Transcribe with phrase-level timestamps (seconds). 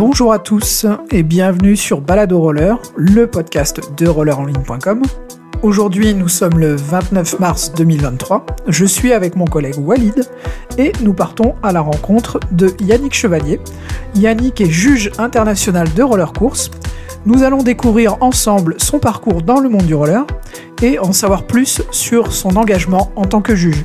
[0.00, 5.02] Bonjour à tous et bienvenue sur Balado Roller, le podcast de rollerenligne.com.
[5.62, 8.46] Aujourd'hui, nous sommes le 29 mars 2023.
[8.66, 10.26] Je suis avec mon collègue Walid
[10.78, 13.60] et nous partons à la rencontre de Yannick Chevalier.
[14.14, 16.70] Yannick est juge international de roller course.
[17.26, 20.26] Nous allons découvrir ensemble son parcours dans le monde du roller
[20.80, 23.84] et en savoir plus sur son engagement en tant que juge.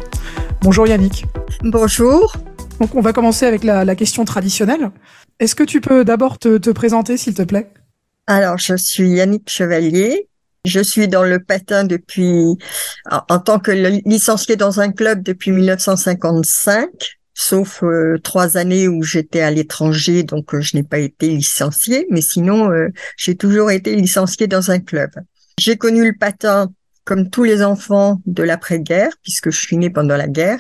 [0.62, 1.26] Bonjour Yannick.
[1.62, 2.38] Bonjour.
[2.80, 4.92] Donc on va commencer avec la, question traditionnelle.
[5.40, 7.70] Est-ce que tu peux d'abord te, te présenter s'il te plaît?
[8.28, 10.30] Alors je suis Yannick Chevalier.
[10.64, 12.58] Je suis dans le patin depuis,
[13.12, 13.72] en tant que
[14.04, 16.90] licencié dans un club depuis 1955
[17.36, 22.08] sauf euh, trois années où j'étais à l'étranger, donc euh, je n'ai pas été licenciée,
[22.10, 25.12] mais sinon euh, j'ai toujours été licenciée dans un club.
[25.60, 26.70] J'ai connu le patin
[27.04, 30.60] comme tous les enfants de l'après-guerre, puisque je suis née pendant la guerre,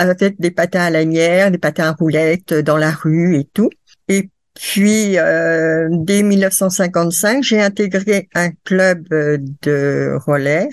[0.00, 3.70] avec des patins à lanière, des patins à roulettes dans la rue et tout.
[4.08, 10.68] Et puis, dès 1955, j'ai intégré un club de roller,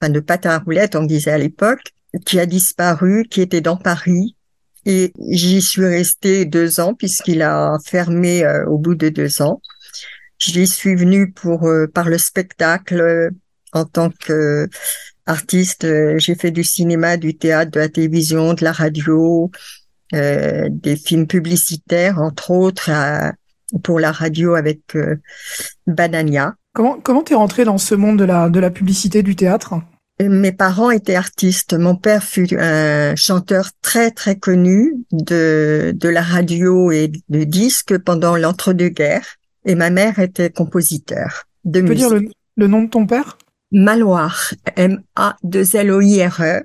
[0.00, 1.92] enfin de patins à roulettes, on disait à l'époque,
[2.24, 4.36] qui a disparu, qui était dans Paris,
[4.86, 9.60] et j'y suis restée deux ans puisqu'il a fermé euh, au bout de deux ans.
[10.38, 13.30] J'y suis venue pour euh, par le spectacle
[13.72, 14.68] en tant que
[15.26, 15.86] artiste.
[16.18, 19.50] J'ai fait du cinéma, du théâtre, de la télévision, de la radio,
[20.14, 22.90] euh, des films publicitaires, entre autres
[23.82, 24.96] pour la radio avec
[25.86, 26.54] Banania.
[26.72, 29.74] Comment comment t'es rentrée dans ce monde de la de la publicité, du théâtre?
[30.20, 31.74] Mes parents étaient artistes.
[31.74, 37.98] Mon père fut un chanteur très très connu de de la radio et de disques
[37.98, 39.36] pendant l'entre-deux-guerres.
[39.66, 42.14] Et ma mère était compositeur de tu peux dire
[42.56, 43.36] le, nom de ton père?
[43.72, 46.62] Maloir, M-A-2-L-O-I-R-E.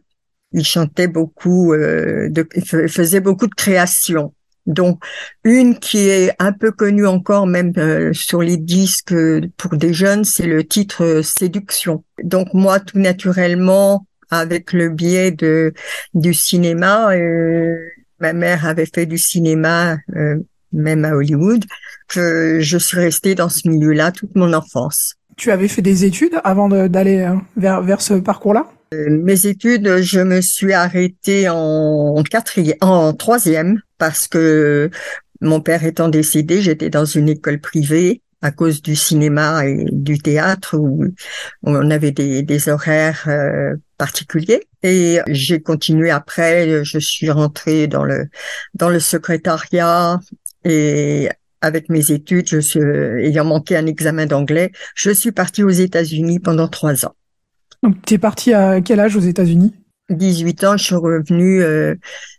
[0.54, 4.34] Il chantait beaucoup, euh, de, il faisait beaucoup de créations.
[4.68, 5.04] Donc,
[5.44, 9.14] une qui est un peu connue encore, même euh, sur les disques
[9.58, 12.04] pour des jeunes, c'est le titre euh, Séduction.
[12.24, 15.74] Donc, moi, tout naturellement, avec le biais de
[16.14, 17.76] du cinéma, euh,
[18.20, 19.98] ma mère avait fait du cinéma,
[20.72, 21.66] même à Hollywood,
[22.08, 25.16] que je suis restée dans ce milieu-là toute mon enfance.
[25.38, 27.28] Tu avais fait des études avant d'aller
[27.58, 28.72] vers, vers ce parcours-là?
[28.94, 34.90] Mes études, je me suis arrêtée en quatrième, en troisième, parce que
[35.40, 40.18] mon père étant décédé, j'étais dans une école privée à cause du cinéma et du
[40.18, 41.06] théâtre où
[41.64, 44.68] on avait des, horaires euh, particuliers.
[44.84, 46.84] Et j'ai continué après.
[46.84, 48.28] Je suis rentrée dans le
[48.74, 50.20] dans le secrétariat
[50.66, 51.30] et
[51.62, 56.40] avec mes études, je suis ayant manqué un examen d'anglais, je suis partie aux États-Unis
[56.40, 57.16] pendant trois ans.
[57.84, 59.74] Donc, tu es parti à quel âge aux États-Unis?
[60.10, 61.96] 18 ans, je suis revenue euh,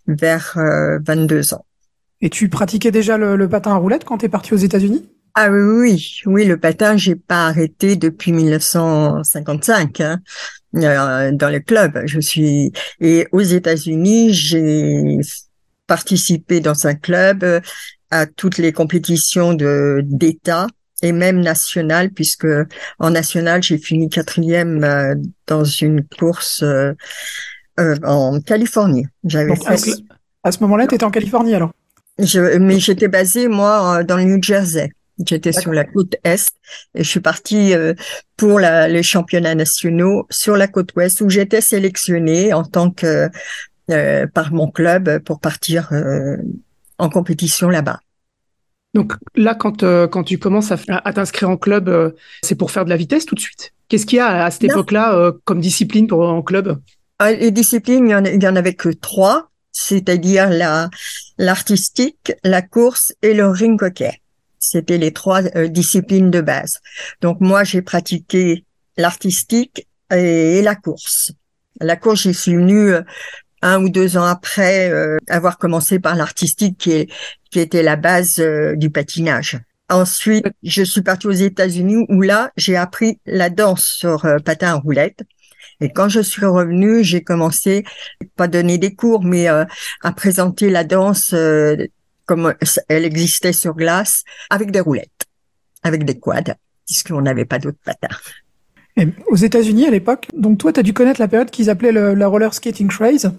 [0.06, 1.64] vers 22 euh, ans.
[2.20, 5.08] Et tu pratiquais déjà le, patin à roulettes quand tu es parti aux États-Unis?
[5.34, 10.20] Ah oui, oui, oui, le patin, j'ai pas arrêté depuis 1955 hein,
[10.76, 12.02] euh, dans le club.
[12.04, 15.18] Je suis et aux États-Unis, j'ai
[15.86, 17.44] participé dans un club
[18.10, 20.66] à toutes les compétitions de d'État
[21.02, 22.46] et même national, puisque
[22.98, 25.14] en national, j'ai fini quatrième euh,
[25.46, 26.94] dans une course euh,
[27.80, 29.06] euh, en Californie.
[29.24, 29.52] J'avais
[30.44, 31.72] À ce moment-là, tu étais en Californie alors?
[32.18, 34.90] Je, Mais j'étais basée, moi, dans le New Jersey.
[35.26, 36.52] J'étais sur la côte est
[36.94, 37.74] et je suis partie
[38.36, 43.28] pour la, les championnats nationaux sur la côte ouest où j'étais sélectionnée en tant que
[44.34, 45.92] par mon club pour partir
[46.98, 48.00] en compétition là-bas.
[48.94, 52.10] Donc là, quand, euh, quand tu commences à, à t'inscrire en club, euh,
[52.42, 54.64] c'est pour faire de la vitesse tout de suite Qu'est-ce qu'il y a à cette
[54.64, 56.80] époque-là euh, comme discipline pour en club?
[57.18, 60.88] Ah, Les disciplines, il y en, avait que trois, c'est-à-dire la
[61.38, 64.20] l'artistique, la course et le ring hockey.
[64.58, 66.78] C'était les trois disciplines de base.
[67.20, 68.64] Donc moi, j'ai pratiqué
[68.96, 71.32] l'artistique et, la course.
[71.80, 72.94] La course, j'y suis venue
[73.62, 77.08] un ou deux ans après euh, avoir commencé par l'artistique qui,
[77.50, 79.58] qui était la base euh, du patinage.
[79.88, 84.74] Ensuite, je suis partie aux États-Unis où là, j'ai appris la danse sur euh, patin
[84.74, 85.20] à roulette.
[85.80, 87.84] Et quand je suis revenue, j'ai commencé,
[88.36, 89.66] pas donner des cours, mais à
[90.14, 91.34] présenter la danse
[92.24, 92.54] comme
[92.88, 95.26] elle existait sur glace, avec des roulettes,
[95.82, 96.54] avec des quads,
[96.86, 98.16] puisqu'on n'avait pas d'autres patins
[99.28, 102.14] aux États-Unis à l'époque, donc toi, tu as dû connaître la période qu'ils appelaient le,
[102.14, 103.32] la roller skating craze.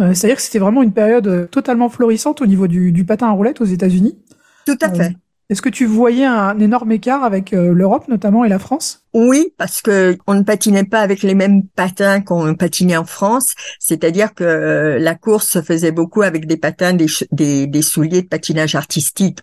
[0.00, 3.28] Euh, C'est-à-dire que c'était vraiment une période euh, totalement florissante au niveau du, du patin
[3.28, 4.18] à roulettes aux États-Unis.
[4.66, 5.04] Tout à fait.
[5.04, 5.10] Euh,
[5.48, 9.04] est-ce que tu voyais un énorme écart avec euh, l'Europe notamment et la France?
[9.14, 13.54] Oui, parce que on ne patinait pas avec les mêmes patins qu'on patinait en France.
[13.78, 18.28] C'est-à-dire que la course se faisait beaucoup avec des patins, des, des, des souliers de
[18.28, 19.38] patinage artistique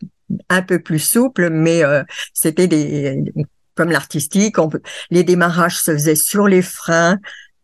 [0.50, 1.84] un peu plus souple, mais
[2.34, 3.24] c'était des
[3.76, 7.18] comme l'artistique, on peut, les démarrages se faisaient sur les freins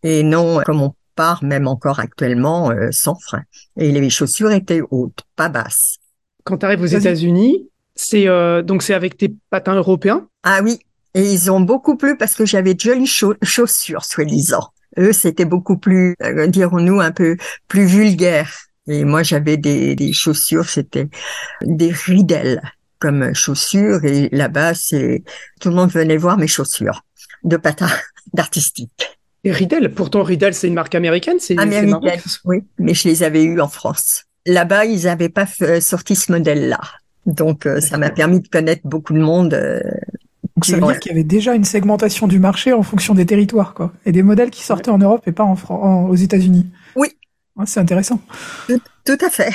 [0.03, 3.44] et non comme on part même encore actuellement euh, sans frein.
[3.77, 5.97] Et les chaussures étaient hautes, pas basses.
[6.45, 10.27] Quand tu arrives aux États-Unis, c'est euh, donc c'est avec tes patins européens?
[10.44, 10.79] Ah oui,
[11.13, 13.12] et ils ont beaucoup plu parce que j'avais de jolies
[13.44, 14.69] chaussures, soi-disant.
[14.97, 18.51] Eux, c'était beaucoup plus, euh, dirons-nous, un peu plus vulgaire.
[18.88, 21.09] Et moi, j'avais des, des chaussures, c'était
[21.62, 22.62] des ridelles
[23.00, 24.04] comme chaussures.
[24.06, 25.24] Et là-bas, c'est
[25.60, 27.04] tout le monde venait voir mes chaussures
[27.44, 27.90] de patins
[28.34, 29.19] d'artistique.
[29.44, 32.19] Et Riddell, pourtant Riddell, c'est une marque américaine, c'est américaine.
[32.44, 34.25] Oui, mais je les avais eues en France.
[34.46, 35.46] Là-bas, ils n'avaient pas
[35.80, 36.80] sorti ce modèle-là,
[37.25, 39.54] donc euh, ça m'a permis de connaître beaucoup de monde.
[39.54, 39.81] Euh,
[40.63, 43.74] ça veut dire qu'il y avait déjà une segmentation du marché en fonction des territoires,
[43.74, 46.68] quoi, et des modèles qui sortaient en Europe et pas en, aux États-Unis.
[46.96, 47.10] Oui.
[47.66, 48.19] c'est intéressant.
[48.68, 49.54] Tout, à fait.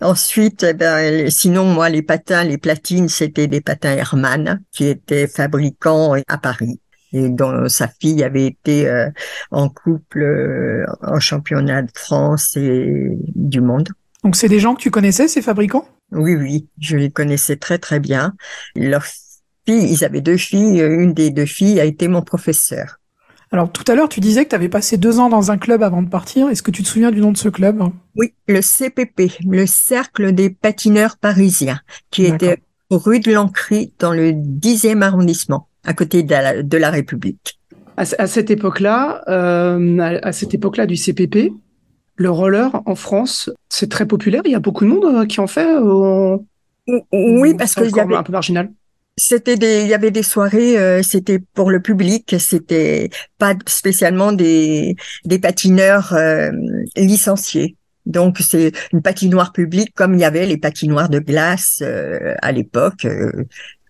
[0.00, 5.26] Ensuite, eh ben, sinon, moi, les patins, les platines, c'était des patins Hermann qui étaient
[5.26, 6.80] fabricants à Paris
[7.12, 9.10] et dont sa fille avait été euh,
[9.50, 13.88] en couple euh, en championnat de France et du monde.
[14.22, 15.88] Donc c'est des gens que tu connaissais, ces fabricants?
[16.12, 18.34] Oui, oui, je les connaissais très très bien.
[18.76, 19.04] Leur
[19.66, 20.80] ils avaient deux filles.
[20.80, 22.99] Une des deux filles a été mon professeur.
[23.52, 25.82] Alors tout à l'heure, tu disais que tu avais passé deux ans dans un club
[25.82, 26.48] avant de partir.
[26.48, 27.82] Est-ce que tu te souviens du nom de ce club?
[28.14, 31.80] Oui, le CPP, le Cercle des patineurs parisiens,
[32.10, 37.58] qui était rue de l'Ancry dans le 10e arrondissement, à côté de la, République.
[37.96, 41.52] À, cette époque-là, euh, à, cette époque-là du CPP,
[42.16, 44.42] le roller en France, c'est très populaire.
[44.44, 45.66] Il y a beaucoup de monde euh, qui en fait.
[45.66, 46.36] Euh,
[47.12, 48.70] oui, parce que y avait un peu marginal.
[49.16, 54.32] C'était des, il y avait des soirées, euh, c'était pour le public, c'était pas spécialement
[54.32, 56.50] des des patineurs euh,
[56.96, 57.76] licenciés.
[58.06, 62.50] Donc c'est une patinoire publique comme il y avait les patinoires de glace euh, à
[62.50, 63.06] l'époque,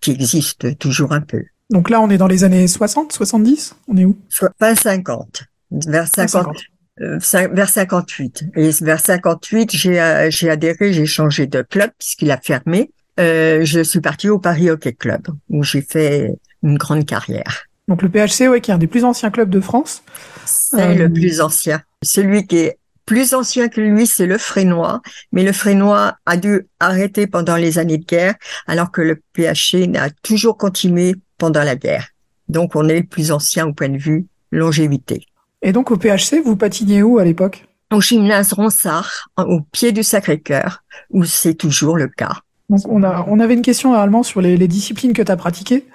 [0.01, 1.43] qui existent toujours un peu.
[1.69, 4.17] Donc là, on est dans les années 60, 70 On est où?
[4.59, 6.57] Pas 50, vers 50.
[6.97, 8.45] vers 58.
[8.57, 12.91] Et vers 58, j'ai j'ai adhéré, j'ai changé de club puisqu'il a fermé.
[13.19, 17.65] Euh, je suis partie au Paris Hockey Club où j'ai fait une grande carrière.
[17.87, 20.03] Donc le PHC, ouais, qui est un des plus anciens clubs de France.
[20.45, 21.81] C'est le euh, plus ancien.
[22.03, 26.67] Celui qui est plus ancien que lui, c'est le Frénois, mais le Frénois a dû
[26.79, 28.35] arrêter pendant les années de guerre,
[28.67, 32.07] alors que le PHC a toujours continué pendant la guerre.
[32.47, 35.25] Donc on est le plus ancien au point de vue longévité.
[35.61, 37.65] Et donc au PHC, vous patiniez où à l'époque?
[37.91, 42.37] Au gymnase Ronsard, au pied du Sacré-Cœur, où c'est toujours le cas.
[42.71, 45.85] Donc on, a, on avait une question réellement sur les, disciplines que tu as pratiquées.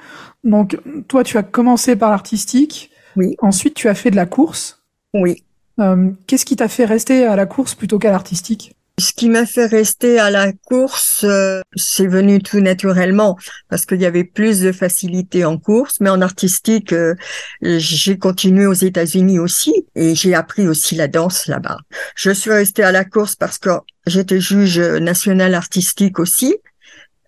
[0.44, 0.78] Donc
[1.08, 2.90] toi, tu as commencé par l'artistique.
[3.16, 3.34] Oui.
[3.40, 4.82] Ensuite, tu as fait de la course.
[5.14, 5.42] Oui.
[5.80, 8.75] Euh, qu'est-ce qui t'a fait rester à la course plutôt qu'à l'artistique?
[8.98, 13.36] Ce qui m'a fait rester à la course, euh, c'est venu tout naturellement
[13.68, 17.14] parce qu'il y avait plus de facilité en course, mais en artistique, euh,
[17.60, 21.78] j'ai continué aux États-Unis aussi et j'ai appris aussi la danse là-bas.
[22.14, 23.68] Je suis restée à la course parce que
[24.06, 26.56] j'étais juge national artistique aussi.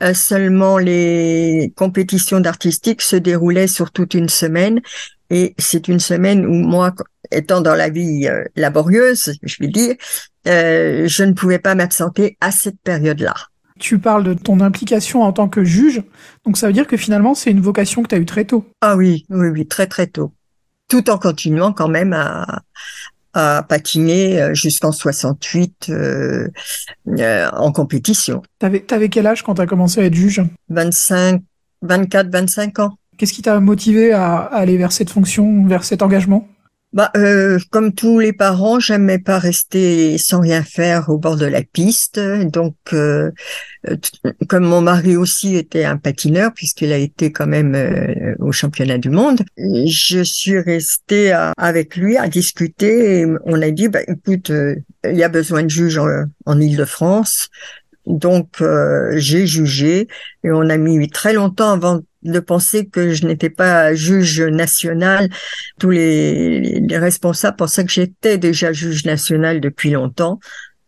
[0.03, 4.81] Euh, seulement les compétitions d'artistique se déroulaient sur toute une semaine
[5.31, 6.95] et c'est une semaine où moi,
[7.31, 9.97] étant dans la vie laborieuse, je vais dire,
[10.47, 13.35] euh, je ne pouvais pas m'absenter à cette période-là.
[13.79, 16.03] Tu parles de ton implication en tant que juge,
[16.45, 18.65] donc ça veut dire que finalement c'est une vocation que tu as eue très tôt.
[18.81, 20.33] Ah oui, oui, oui, très très tôt.
[20.89, 22.63] Tout en continuant quand même à,
[23.35, 26.49] à patiner euh, jusqu'en 68 euh,
[27.19, 28.43] euh, en compétition.
[28.59, 30.43] T'avais avais quel âge quand tu as commencé à être juge?
[30.71, 31.43] 25,
[31.83, 32.99] 24, 25 ans.
[33.17, 36.49] Qu'est-ce qui t'a motivé à, à aller vers cette fonction, vers cet engagement?
[36.95, 41.45] Bah, euh, comme tous les parents, j'aimais pas rester sans rien faire au bord de
[41.45, 42.19] la piste.
[42.19, 43.31] Donc, euh,
[44.49, 48.97] comme mon mari aussi était un patineur, puisqu'il a été quand même euh, au championnat
[48.97, 53.21] du monde, je suis restée avec lui à discuter.
[53.21, 54.51] Et on a dit, bah, écoute,
[55.05, 56.09] il y a besoin de juges en,
[56.47, 57.51] en Ile-de-France.
[58.07, 58.63] Donc,
[59.17, 60.09] j'ai jugé
[60.43, 65.29] et on a mis très longtemps avant de penser que je n'étais pas juge national.
[65.79, 70.41] Tous les, responsables pensaient que j'étais déjà juge national depuis longtemps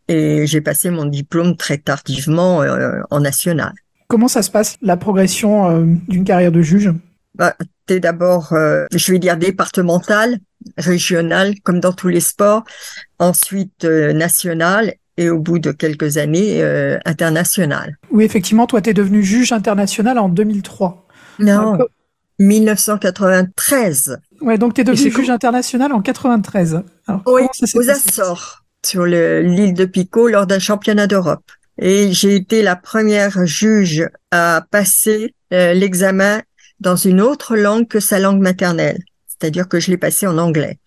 [0.08, 3.72] et j'ai passé mon diplôme très tardivement euh, en national.
[4.08, 6.90] Comment ça se passe la progression euh, d'une carrière de juge?
[7.34, 7.54] Bah,
[7.86, 10.38] T'es d'abord, euh, je vais dire départemental,
[10.76, 12.64] régional, comme dans tous les sports,
[13.18, 16.62] ensuite national et au bout de quelques années
[17.04, 17.98] international.
[18.12, 21.08] Oui, effectivement, toi, tu es devenu juge international en 2003.
[21.40, 21.78] Non,
[22.40, 24.18] 1993.
[24.40, 26.82] Ouais, donc tu es devenu juge international en 93.
[27.26, 27.42] oui,
[27.74, 31.44] aux Açores, sur l'île de Pico, lors d'un championnat d'Europe.
[31.78, 36.42] Et j'ai été la première juge à passer euh, l'examen
[36.80, 39.02] dans une autre langue que sa langue maternelle.
[39.26, 40.78] C'est-à-dire que je l'ai passé en anglais.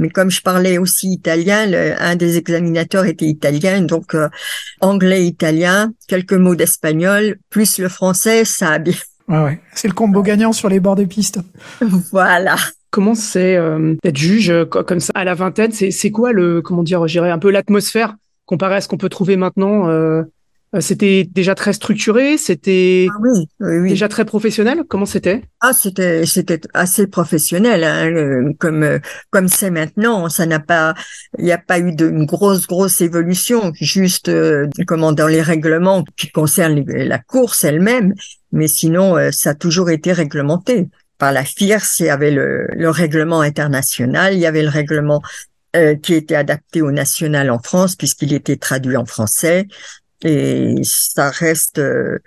[0.00, 4.28] Mais comme je parlais aussi italien, un des examinateurs était italien, donc euh,
[4.80, 8.94] anglais, italien, quelques mots d'espagnol, plus le français, ça a bien.
[9.30, 9.60] Ouais, ouais.
[9.74, 11.40] C'est le combo gagnant sur les bords de piste.
[12.10, 12.56] voilà.
[12.90, 15.70] Comment c'est euh, d'être juge comme ça à la vingtaine?
[15.72, 18.16] C'est quoi le comment dire, j'irais un peu l'atmosphère
[18.50, 20.24] comparé à ce qu'on peut trouver maintenant euh, euh,
[20.78, 24.84] c'était déjà très structuré, c'était ah oui, oui, déjà très professionnel.
[24.88, 25.42] Comment c'était?
[25.60, 29.00] Ah, c'était c'était assez professionnel, hein, comme
[29.30, 30.28] comme c'est maintenant.
[30.28, 30.94] Ça n'a pas,
[31.38, 35.42] il n'y a pas eu de une grosse grosse évolution, juste euh, comment dans les
[35.42, 38.14] règlements qui concernent la course elle-même,
[38.52, 40.86] mais sinon euh, ça a toujours été réglementé
[41.18, 41.98] par la FIRS.
[41.98, 45.20] Il y avait le, le règlement international, il y avait le règlement
[46.02, 49.68] qui était adapté au national en France puisqu'il était traduit en français
[50.24, 52.18] et ça reste euh,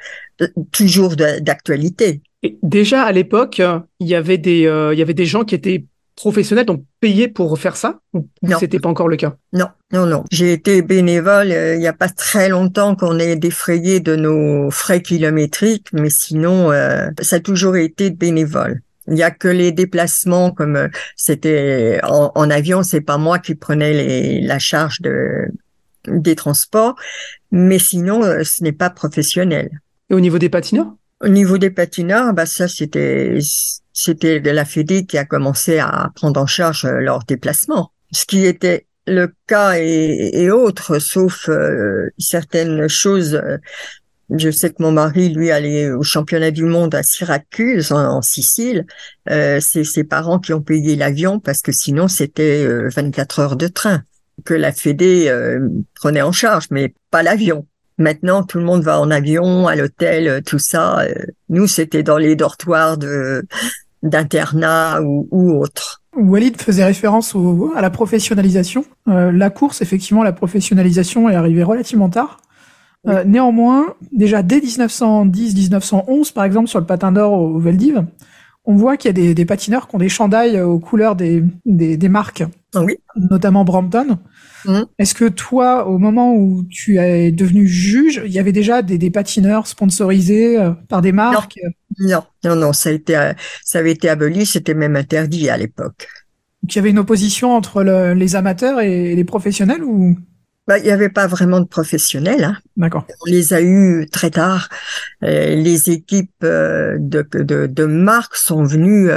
[0.72, 2.22] toujours d'actualité.
[2.62, 3.62] Déjà à l'époque,
[4.00, 5.86] il y avait des euh, il y avait des gens qui étaient
[6.16, 8.28] professionnels donc payés pour faire ça ou
[8.60, 9.36] c'était pas encore le cas?
[9.52, 10.24] Non, non, non.
[10.32, 14.70] J'ai été bénévole euh, il y a pas très longtemps qu'on est défrayé de nos
[14.70, 16.72] frais kilométriques, mais sinon
[17.22, 18.82] ça a toujours été bénévole.
[19.08, 23.54] Il y a que les déplacements comme c'était en, en, avion, c'est pas moi qui
[23.56, 25.50] prenais les, la charge de
[26.08, 26.96] des transports,
[27.54, 29.70] mais sinon, euh, ce n'est pas professionnel.
[30.10, 30.92] Et au niveau des patineurs?
[31.22, 33.38] Au niveau des patineurs, bah ça c'était
[33.94, 37.92] c'était de la Fédé qui a commencé à prendre en charge euh, leurs déplacements.
[38.12, 43.40] Ce qui était le cas et, et autre, sauf euh, certaines choses.
[44.32, 48.88] Je sais que mon mari, lui, allait au championnat du monde à Syracuse, en, Sicile.
[49.30, 53.68] Euh, c'est ses parents qui ont payé l'avion parce que sinon, c'était 24 heures de
[53.68, 54.04] train
[54.46, 57.66] que la Fédé euh, prenait en charge, mais pas l'avion.
[57.98, 61.02] Maintenant, tout le monde va en avion, à l'hôtel, euh, tout ça.
[61.02, 61.14] Euh,
[61.50, 63.46] nous, c'était dans les dortoirs de
[64.02, 66.02] d'internat ou, ou autre.
[66.18, 68.84] Walid faisait référence au, à la professionnalisation.
[69.06, 72.42] la course, effectivement, la professionnalisation est arrivée relativement tard.
[73.26, 78.04] néanmoins, déjà dès 1910-1911, par exemple, sur le patin d'or au, Veldiv,
[78.66, 81.44] on voit qu'il y a des, des, patineurs qui ont des chandails aux couleurs des,
[81.66, 82.44] des, des marques
[82.76, 82.98] oui.
[83.16, 84.20] notamment Brampton.
[84.66, 84.82] Mmh.
[84.98, 89.12] Est-ce que toi, au moment où tu es devenu juge, il y avait déjà des,
[89.12, 91.60] patineurs sponsorisés euh, par des marques?
[92.00, 92.24] Non.
[92.44, 96.08] non, non, ça a été, euh, ça avait été aboli, c'était même interdit à l'époque.
[96.64, 100.16] Donc il y avait une opposition entre les amateurs et les professionnels ou?
[100.68, 102.44] Bah, il n'y avait pas vraiment de professionnels.
[102.44, 102.58] Hein.
[102.78, 103.06] D'accord.
[103.22, 104.70] On les a eus très tard.
[105.24, 109.10] Euh, les équipes de, de, de marques sont venues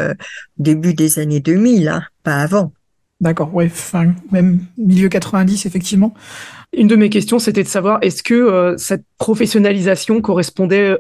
[0.59, 2.73] début des années 2000, hein, pas avant.
[3.21, 6.13] D'accord, ouais, fin, même milieu 90, effectivement.
[6.77, 10.99] Une de mes questions, c'était de savoir, est-ce que euh, cette professionnalisation correspondait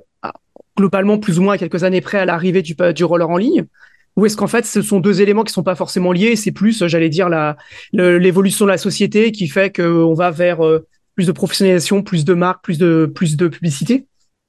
[0.79, 3.67] globalement plus ou moins à quelques années près à l'arrivée du, du roller en ligne?
[4.17, 6.87] Ou est-ce qu'en fait, ce sont deux éléments qui sont pas forcément liés C'est plus,
[6.87, 7.57] j'allais dire, la
[7.93, 12.35] l'évolution de la société qui fait qu'on va vers euh, plus de professionnalisation, plus de
[12.35, 14.07] marques, plus de plus de publicité?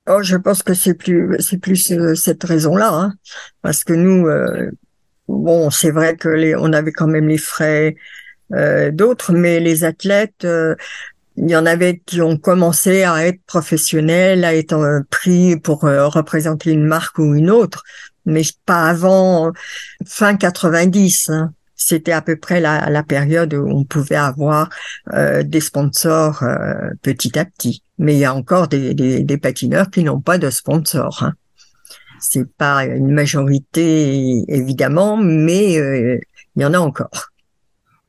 [0.10, 3.14] Oh, je pense que c'est plus c'est plus euh, cette raison-là, hein.
[3.62, 4.26] parce que nous,
[5.28, 7.96] bon, c'est vrai que les, on avait quand même les frais
[8.54, 10.76] euh, d'autres, mais les athlètes, euh,
[11.38, 15.82] il y en avait qui ont commencé à être professionnels, à être euh, pris pour
[15.82, 17.84] représenter une marque ou une autre,
[18.26, 19.52] mais pas avant
[20.06, 21.30] fin 90.
[21.30, 21.54] Hein.
[21.76, 24.70] C'était à peu près la, période où on pouvait avoir
[25.14, 26.44] des sponsors
[27.04, 27.84] petit à petit.
[28.00, 31.22] Mais il y a encore des, patineurs qui n'ont pas de sponsors.
[31.22, 31.34] Hein.
[32.20, 36.20] C'est pas une majorité évidemment, mais euh,
[36.56, 37.32] il y en a encore.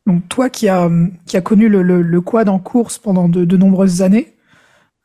[0.09, 0.91] Donc toi qui as
[1.27, 4.35] qui a connu le, le, quad en course pendant de, de nombreuses années,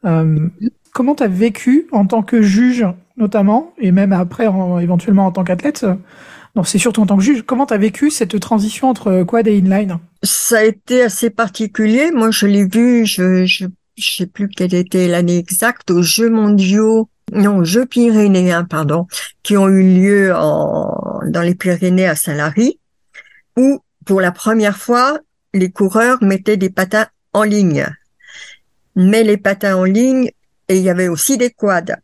[0.05, 0.49] euh,
[0.93, 4.47] comment tu as vécu en tant que juge notamment et même après
[4.81, 5.85] éventuellement en tant qu'athlète?
[6.55, 7.43] Non, c'est surtout en tant que juge.
[7.45, 9.99] Comment tu as vécu cette transition entre quad et inline?
[10.23, 12.11] Ça a été assez particulier.
[12.11, 13.65] Moi, je l'ai vu, je, je,
[13.97, 19.07] je sais plus quelle était l'année exacte, aux Jeux mondiaux non, Jeux pyrénéens, pardon,
[19.41, 22.79] qui ont eu lieu en, dans les Pyrénées à Saint-Lary,
[23.57, 25.19] où pour la première fois,
[25.53, 27.87] les coureurs mettaient des patins en ligne.
[28.95, 30.31] Mais les patins en ligne,
[30.67, 31.97] et il y avait aussi des quads.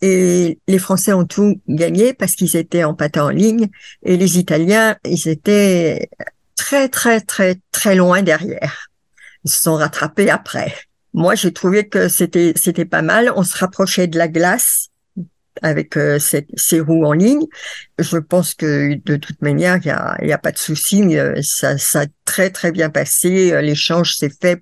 [0.00, 3.68] Et les Français ont tout gagné parce qu'ils étaient en patins en ligne,
[4.02, 6.08] et les Italiens, ils étaient
[6.56, 8.88] très, très, très, très loin derrière.
[9.44, 10.74] Ils se sont rattrapés après.
[11.14, 13.32] Moi, j'ai trouvé que c'était c'était pas mal.
[13.36, 14.88] On se rapprochait de la glace
[15.60, 17.44] avec euh, ces roues en ligne.
[17.98, 21.16] Je pense que de toute manière, il y a, y a pas de souci.
[21.42, 23.60] Ça, ça a très très bien passé.
[23.60, 24.60] L'échange s'est fait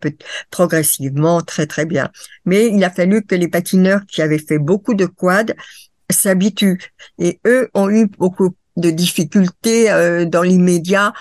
[0.51, 2.11] progressivement, très très bien.
[2.45, 5.55] Mais il a fallu que les patineurs qui avaient fait beaucoup de quad
[6.11, 6.79] s'habituent.
[7.19, 11.13] Et eux ont eu beaucoup de difficultés euh, dans l'immédiat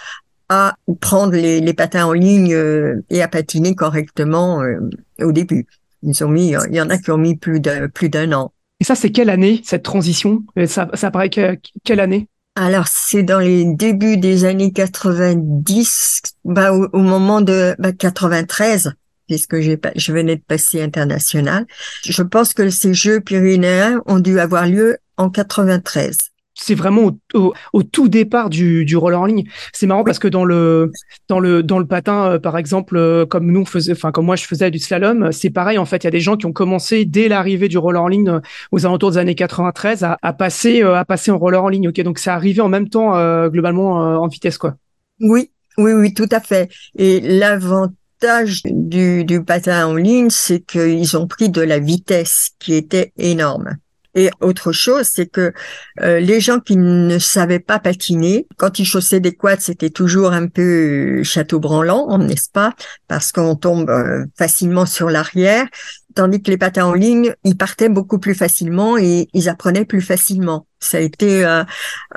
[0.50, 4.80] à prendre les, les, patins en ligne euh, et à patiner correctement euh,
[5.22, 5.68] au début.
[6.02, 8.54] Ils ont mis, il y en a qui ont mis plus d'un plus d'un an.
[8.80, 10.44] Et ça, c'est quelle année cette transition?
[10.66, 12.28] Ça, ça paraît que, quelle année?
[12.56, 18.94] Alors, c'est dans les débuts des années 90, bah, au, moment de bah, 93,
[19.28, 21.66] puisque je venais de passer international.
[22.04, 26.18] Je pense que ces Jeux pyrénéens ont dû avoir lieu en 93
[26.60, 29.46] c'est vraiment au, tout départ du, roller en ligne.
[29.74, 30.92] C'est marrant parce que dans le
[31.28, 34.26] dans le dans le patin, euh, par exemple, euh, comme nous on faisait, enfin comme
[34.26, 35.78] moi je faisais du slalom, c'est pareil.
[35.78, 38.08] En fait, il y a des gens qui ont commencé dès l'arrivée du roller en
[38.08, 38.40] ligne euh,
[38.72, 41.90] aux alentours des années 93 à, passer à passer en roller en ligne.
[41.90, 43.10] Ok, donc c'est arrivé en même temps
[43.50, 44.76] globalement en vitesse quoi.
[45.20, 46.70] Oui, oui, oui, tout à fait.
[46.98, 53.14] Et l'avantage du patin en ligne, c'est qu'ils ont pris de la vitesse qui était
[53.18, 53.78] énorme.
[54.16, 55.54] Et autre chose, c'est que
[56.02, 60.32] euh, les gens qui ne savaient pas patiner, quand ils chaussaient des quads, c'était toujours
[60.32, 62.74] un peu château branlant, n'est-ce pas?
[63.08, 65.68] Parce qu'on tombe euh, facilement sur l'arrière,
[66.16, 70.02] tandis que les patins en ligne, ils partaient beaucoup plus facilement et ils apprenaient plus
[70.02, 70.66] facilement.
[70.80, 71.64] Ça a été euh,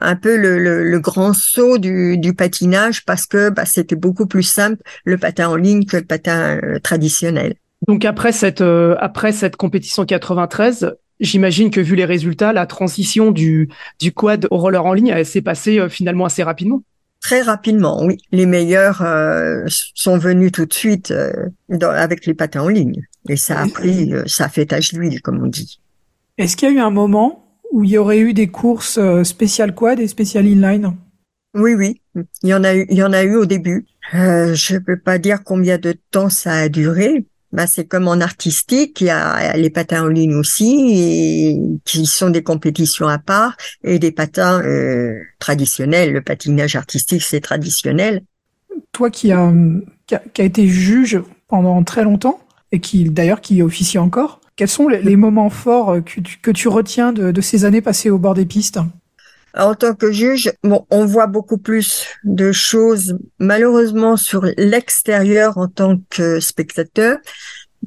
[0.01, 5.19] un peu le, grand saut du, patinage parce que bah, c'était beaucoup plus simple le
[5.19, 7.55] patin en ligne que le patin traditionnel.
[7.87, 13.69] Donc après cette après cette compétition 93, J'imagine que vu les résultats, la transition du,
[14.00, 16.83] du quad au roller en ligne, s'est passée euh, finalement assez rapidement.
[17.21, 18.19] Très rapidement, oui.
[18.33, 21.31] Les meilleurs euh, sont venus tout de suite euh,
[21.81, 23.07] avec les patins en ligne.
[23.29, 25.79] Et ça a pris, ça a fait tache d'huile, comme on dit.
[26.38, 29.76] Est-ce qu'il y a eu un moment où il y aurait eu des courses spéciales
[29.76, 30.97] quad et spéciales inline?
[31.55, 32.00] Oui, oui.
[32.43, 33.87] Il y en a eu, il y en a eu au début.
[34.12, 38.21] je ne peux pas dire combien de temps ça a duré, bah, c'est comme en
[38.21, 43.19] artistique, il y a les patins en ligne aussi, et, qui sont des compétitions à
[43.19, 46.12] part, et des patins euh, traditionnels.
[46.12, 48.23] Le patinage artistique, c'est traditionnel.
[48.93, 49.52] Toi qui a,
[50.06, 52.41] qui a, été juge pendant très longtemps,
[52.73, 56.69] et qui d'ailleurs qui officie encore, quels sont les, moments forts que tu, que tu
[56.69, 58.78] retiens de ces années passées au bord des pistes?
[59.56, 65.69] En tant que juge, bon, on voit beaucoup plus de choses, malheureusement, sur l'extérieur en
[65.69, 67.19] tant que spectateur,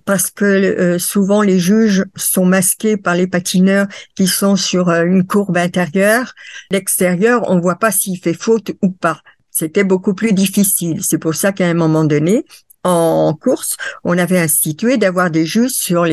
[0.03, 5.03] parce que euh, souvent les juges sont masqués par les patineurs qui sont sur euh,
[5.03, 6.33] une courbe intérieure.
[6.69, 9.21] L'extérieur, on voit pas s'il fait faute ou pas.
[9.51, 11.01] C'était beaucoup plus difficile.
[11.03, 12.45] C'est pour ça qu'à un moment donné,
[12.83, 16.05] en course, on avait institué d'avoir des juges sur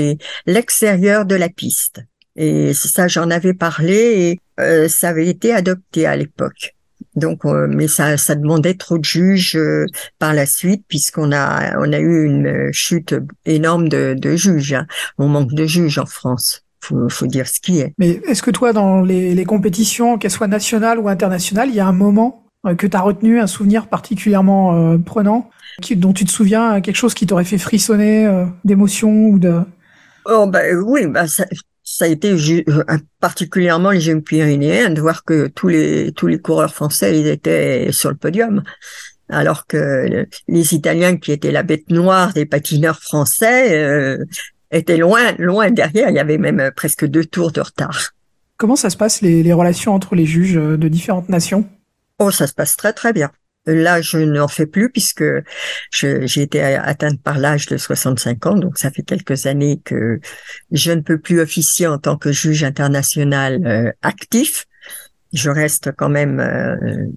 [0.47, 2.01] l'extérieur de la piste.
[2.37, 6.75] Et ça, j'en avais parlé et euh, ça avait été adopté à l'époque.
[7.15, 9.87] Donc, euh, mais ça, ça demandait trop de juges euh,
[10.19, 13.15] par la suite, puisqu'on a, on a eu une chute
[13.45, 14.73] énorme de, de juges.
[14.73, 14.87] Hein.
[15.19, 16.65] On manque de juges en France.
[16.81, 17.93] Faut, faut dire ce qui est.
[17.99, 21.81] Mais est-ce que toi, dans les, les compétitions, qu'elles soient nationales ou internationales, il y
[21.81, 22.45] a un moment
[22.77, 27.15] que tu as retenu, un souvenir particulièrement prenant, qui, dont tu te souviens, quelque chose
[27.15, 28.29] qui t'aurait fait frissonner
[28.65, 29.61] d'émotion ou de...
[30.25, 31.45] Oh ben oui, bah ça,
[31.95, 32.85] ça a été euh,
[33.21, 37.91] particulièrement les Jeux pyrénéens de voir que tous les tous les coureurs français ils étaient
[37.93, 38.63] sur le podium
[39.29, 44.25] alors que les Italiens qui étaient la bête noire des patineurs français euh,
[44.71, 48.13] étaient loin loin derrière il y avait même presque deux tours de retard.
[48.57, 51.69] Comment ça se passe les, les relations entre les juges de différentes nations?
[52.19, 53.31] Oh ça se passe très très bien.
[53.67, 55.25] Là, je n'en fais plus puisque
[55.93, 60.19] j'ai été atteinte par l'âge de 65 ans, donc ça fait quelques années que
[60.73, 64.67] je ne peux plus officier en tant que juge international euh, actif.
[65.33, 66.75] Je reste quand même euh,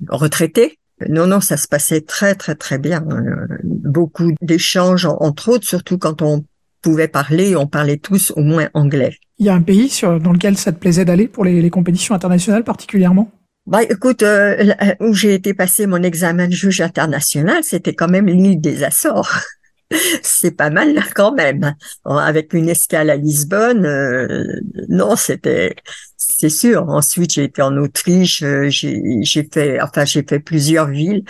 [0.07, 0.77] retraité.
[1.09, 3.03] Non, non, ça se passait très, très, très bien.
[3.09, 6.45] Euh, beaucoup d'échanges, entre autres, surtout quand on
[6.83, 9.17] pouvait parler, on parlait tous au moins anglais.
[9.39, 12.13] Il y a un pays sur, dans lequel ça te plaisait d'aller pour les compétitions
[12.13, 13.31] internationales particulièrement?
[13.67, 18.07] Bah, écoute, euh, euh, où j'ai été passer mon examen de juge international, c'était quand
[18.07, 19.39] même l'île des Açores.
[20.21, 21.73] c'est pas mal quand même.
[22.05, 24.45] Avec une escale à Lisbonne, euh,
[24.89, 25.75] non, c'était,
[26.15, 26.87] c'est sûr.
[26.89, 31.23] Ensuite, j'ai été en Autriche, j'ai fait, enfin, j'ai fait plusieurs villes.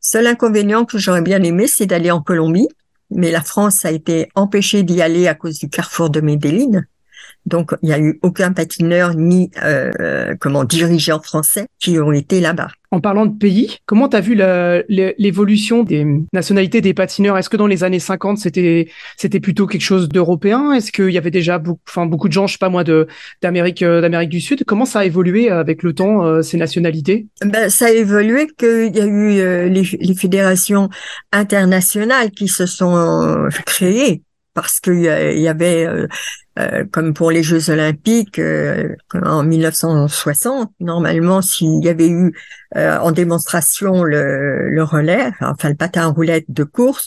[0.00, 2.68] Seul inconvénient que j'aurais bien aimé, c'est d'aller en Colombie,
[3.10, 6.82] mais la France a été empêchée d'y aller à cause du carrefour de Medellin.
[7.48, 12.40] Donc, il n'y a eu aucun patineur ni euh, comment dirigeant français qui ont été
[12.40, 12.68] là-bas.
[12.90, 17.36] En parlant de pays, comment tu as vu l'évolution des nationalités des patineurs?
[17.36, 20.72] Est-ce que dans les années 50, c'était c'était plutôt quelque chose d'européen?
[20.72, 22.84] Est-ce qu'il y avait déjà beaucoup, enfin, beaucoup de gens, je sais pas moi,
[23.42, 24.64] d'Amérique euh, d'Amérique du Sud?
[24.66, 27.26] Comment ça a évolué avec le temps euh, ces nationalités?
[27.44, 30.88] Ben, ça a évolué qu'il y a eu euh, les, les, fédérations
[31.30, 34.22] internationales qui se sont créées
[34.54, 35.86] parce qu'il y avait
[36.58, 42.34] euh, comme pour les Jeux Olympiques euh, en 1960, normalement, s'il y avait eu
[42.76, 47.06] euh, en démonstration le, le, relais, enfin le patin à roulette de course,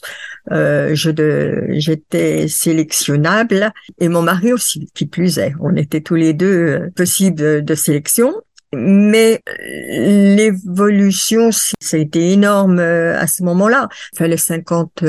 [0.50, 5.54] je j'étais sélectionnable et mon mari aussi, qui plus est.
[5.60, 8.34] On était tous les deux possibles de, sélection.
[8.74, 9.42] Mais
[9.90, 13.90] l'évolution, ça a été énorme à ce moment-là.
[14.14, 15.04] Il fallait 50,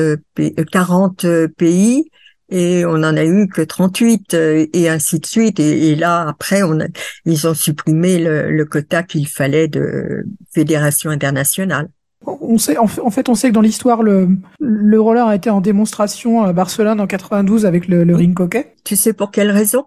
[0.73, 1.27] 40
[1.57, 2.11] pays
[2.53, 5.59] et on en a eu que 38 euh, et ainsi de suite.
[5.59, 6.79] Et, là, après, on
[7.25, 11.89] ils ont supprimé le, quota qu'il fallait de fédération internationale.
[12.27, 14.29] On sait, en fait, on sait que dans l'histoire, le,
[14.61, 18.75] le roller a été en démonstration à Barcelone en 92 avec le, le ring hockey.
[18.85, 19.87] Tu sais pour quelle raison?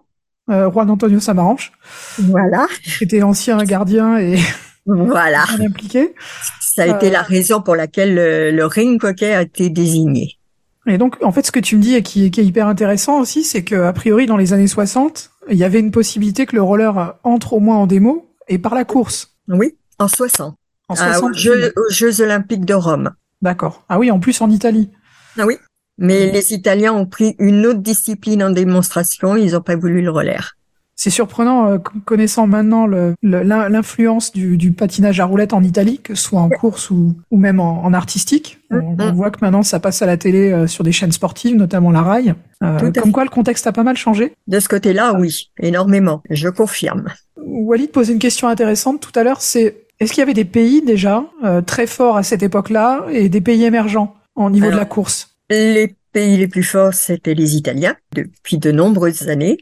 [0.50, 1.72] Euh, Juan Antonio Samaranch.
[2.18, 2.66] Voilà.
[2.98, 4.38] Qui était ancien gardien et
[4.86, 5.44] voilà.
[5.60, 6.14] impliqué.
[6.60, 10.36] Ça a été la euh, raison pour laquelle le, le ring hockey a été désigné.
[10.86, 13.20] Et donc, en fait, ce que tu me dis et qui, qui est hyper intéressant
[13.20, 16.54] aussi, c'est que a priori, dans les années 60, il y avait une possibilité que
[16.54, 19.36] le roller entre au moins en démo et par la course.
[19.48, 20.56] Oui, en 60.
[20.88, 23.12] En 60 ah, aux, Jeux, Olympiques de Rome.
[23.42, 23.84] D'accord.
[23.88, 24.90] Ah oui, en plus en Italie.
[25.38, 25.58] Ah oui.
[25.98, 30.10] Mais les Italiens ont pris une autre discipline en démonstration, ils n'ont pas voulu le
[30.10, 30.56] roller.
[30.98, 32.86] C'est surprenant, euh, connaissant maintenant
[33.22, 37.92] l'influence du, patinage à roulettes en Italie, que ce soit en course ou, même en,
[37.92, 38.58] artistique.
[38.70, 39.14] Mm, on, mm.
[39.14, 42.02] voit que maintenant ça passe à la télé euh, sur des chaînes sportives, notamment la
[42.02, 42.34] RAI.
[42.62, 44.32] Euh, comme quoi le contexte a pas mal changé.
[44.46, 46.22] De ce côté-là, oui, énormément.
[46.30, 47.04] Je confirme.
[47.36, 49.42] Walid posait une question intéressante tout à l'heure.
[49.42, 51.24] C'est est-ce qu'il y avait des pays déjà
[51.66, 55.36] très forts à cette époque-là et des pays émergents au niveau de la course?
[55.50, 59.58] Les pays les plus forts, c'était les Italiens depuis de nombreuses années.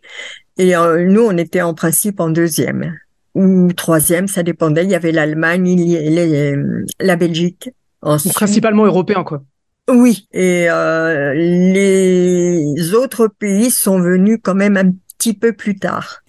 [0.58, 2.96] Et euh, nous, on était en principe en deuxième
[3.34, 4.84] ou troisième, ça dépendait.
[4.84, 5.76] Il y avait l'Allemagne,
[7.00, 7.70] la Belgique.
[8.00, 9.42] principalement européen, quoi.
[9.90, 16.22] Oui, et euh, les autres pays sont venus quand même un petit peu plus tard.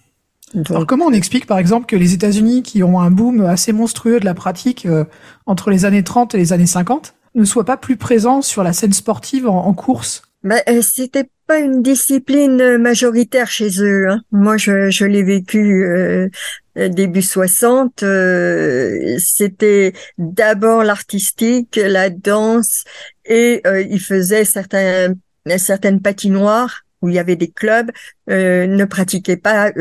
[0.70, 4.20] Alors comment on explique par exemple que les États-Unis, qui ont un boom assez monstrueux
[4.20, 5.06] de la pratique euh,
[5.46, 8.74] entre les années 30 et les années 50, ne soient pas plus présents sur la
[8.74, 14.10] scène sportive en, en course ben, c'était pas une discipline majoritaire chez eux.
[14.10, 14.22] Hein.
[14.32, 16.30] Moi, je, je l'ai vécu euh,
[16.76, 18.04] début 60.
[18.04, 22.84] Euh, c'était d'abord l'artistique, la danse,
[23.26, 25.14] et euh, ils faisaient certains,
[25.58, 27.92] certaines patinoires où il y avait des clubs,
[28.30, 29.72] euh, ne pratiquaient pas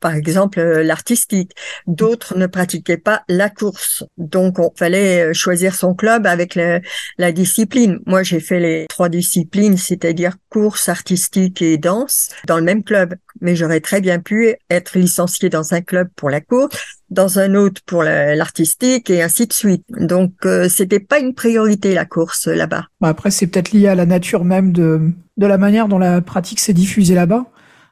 [0.00, 1.52] par exemple euh, l'artistique.
[1.86, 4.04] D'autres ne pratiquaient pas la course.
[4.16, 7.98] Donc, on fallait euh, choisir son club avec la discipline.
[8.06, 13.14] Moi, j'ai fait les trois disciplines, c'est-à-dire course, artistique et danse, dans le même club.
[13.40, 17.54] Mais j'aurais très bien pu être licencié dans un club pour la course, dans un
[17.54, 19.84] autre pour l'artistique et ainsi de suite.
[19.90, 22.86] Donc, euh, c'était pas une priorité la course là-bas.
[23.00, 26.58] Après, c'est peut-être lié à la nature même de de la manière dont la pratique
[26.58, 27.46] s'est diffusée là-bas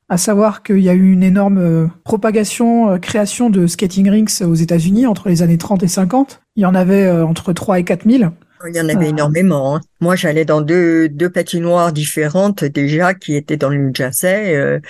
[0.08, 4.40] à savoir qu'il y a eu une énorme euh, propagation, euh, création de skating rinks
[4.42, 6.40] aux États-Unis entre les années 30 et 50.
[6.54, 8.30] Il y en avait euh, entre 3 et 4 000.
[8.68, 9.76] Il y en avait énormément.
[9.76, 9.80] Hein.
[10.00, 14.80] Moi, j'allais dans deux, deux patinoires différentes déjà qui étaient dans le New Jersey,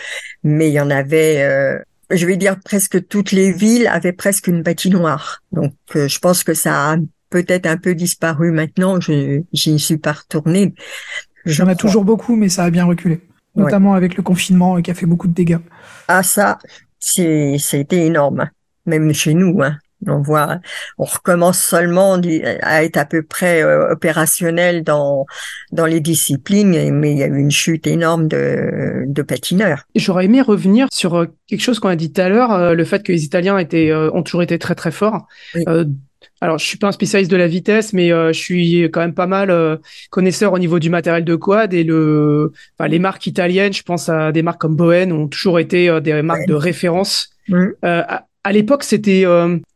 [0.45, 1.45] mais il y en avait,
[2.09, 5.43] je vais dire presque toutes les villes avaient presque une patinoire.
[5.51, 6.97] Donc, je pense que ça a
[7.29, 9.01] peut-être un peu disparu maintenant.
[9.01, 10.73] Je n'y suis pas retournée.
[11.45, 13.21] J'en ai toujours beaucoup, mais ça a bien reculé
[13.57, 15.59] notamment avec le confinement qui a fait beaucoup de dégâts.
[16.09, 16.59] Ah ça,
[16.99, 18.51] c'est c'était énorme,
[18.87, 19.63] même chez nous.
[19.63, 19.79] Hein.
[20.07, 20.61] On voit,
[20.99, 22.21] on recommence seulement
[22.63, 25.25] à être à peu près euh, opérationnel dans
[25.73, 29.85] dans les disciplines, mais il y a eu une chute énorme de, de patineurs.
[29.95, 32.85] J'aurais aimé revenir sur euh, quelque chose qu'on a dit tout à l'heure, euh, le
[32.85, 35.27] fait que les Italiens étaient ont toujours été très très forts.
[36.41, 39.15] Alors, je suis pas un spécialiste de la vitesse, mais euh, je suis quand même
[39.15, 39.77] pas mal euh,
[40.11, 43.73] connaisseur au niveau du matériel de quad et le, enfin, les marques italiennes.
[43.73, 47.31] Je pense à des marques comme Boen ont toujours été euh, des marques de référence.
[47.83, 49.25] À, l'époque, c'était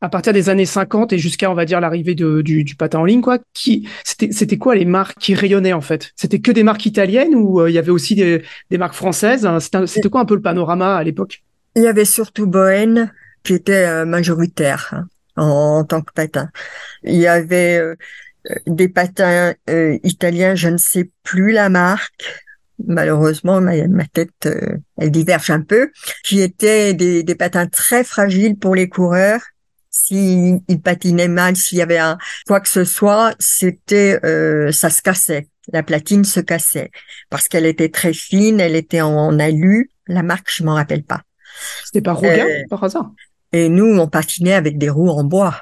[0.00, 3.04] à partir des années 50 et jusqu'à on va dire l'arrivée du, du, patin en
[3.04, 3.38] ligne, quoi.
[3.52, 6.12] Qui c'était c'était quoi les marques qui rayonnaient en fait?
[6.14, 9.48] C'était que des marques italiennes ou il y avait aussi des, des marques françaises?
[9.86, 11.42] C'était quoi un peu le panorama à l'époque?
[11.74, 13.10] Il y avait surtout Boen
[13.42, 15.04] qui était majoritaire.
[15.36, 16.50] Hein en, tant que patin.
[17.02, 17.94] Il y avait euh,
[18.66, 22.44] des patins euh, italiens, je ne sais plus la marque,
[22.86, 23.74] malheureusement ma,
[24.12, 25.90] tête euh, elle diverge un peu,
[26.24, 29.42] qui étaient des, des, patins très fragiles pour les coureurs
[29.90, 34.90] S'il il patinait mal, s'il y avait un quoi que ce soit, c'était euh, ça
[34.90, 35.48] se cassait.
[35.72, 36.90] La platine se cassait
[37.28, 39.90] parce qu'elle était très fine, elle était en, alu.
[40.06, 41.22] La marque, je m'en rappelle pas.
[41.84, 43.10] C'était pas Rogain euh, par hasard?
[43.52, 45.60] Et nous, on patinait avec des roues en bois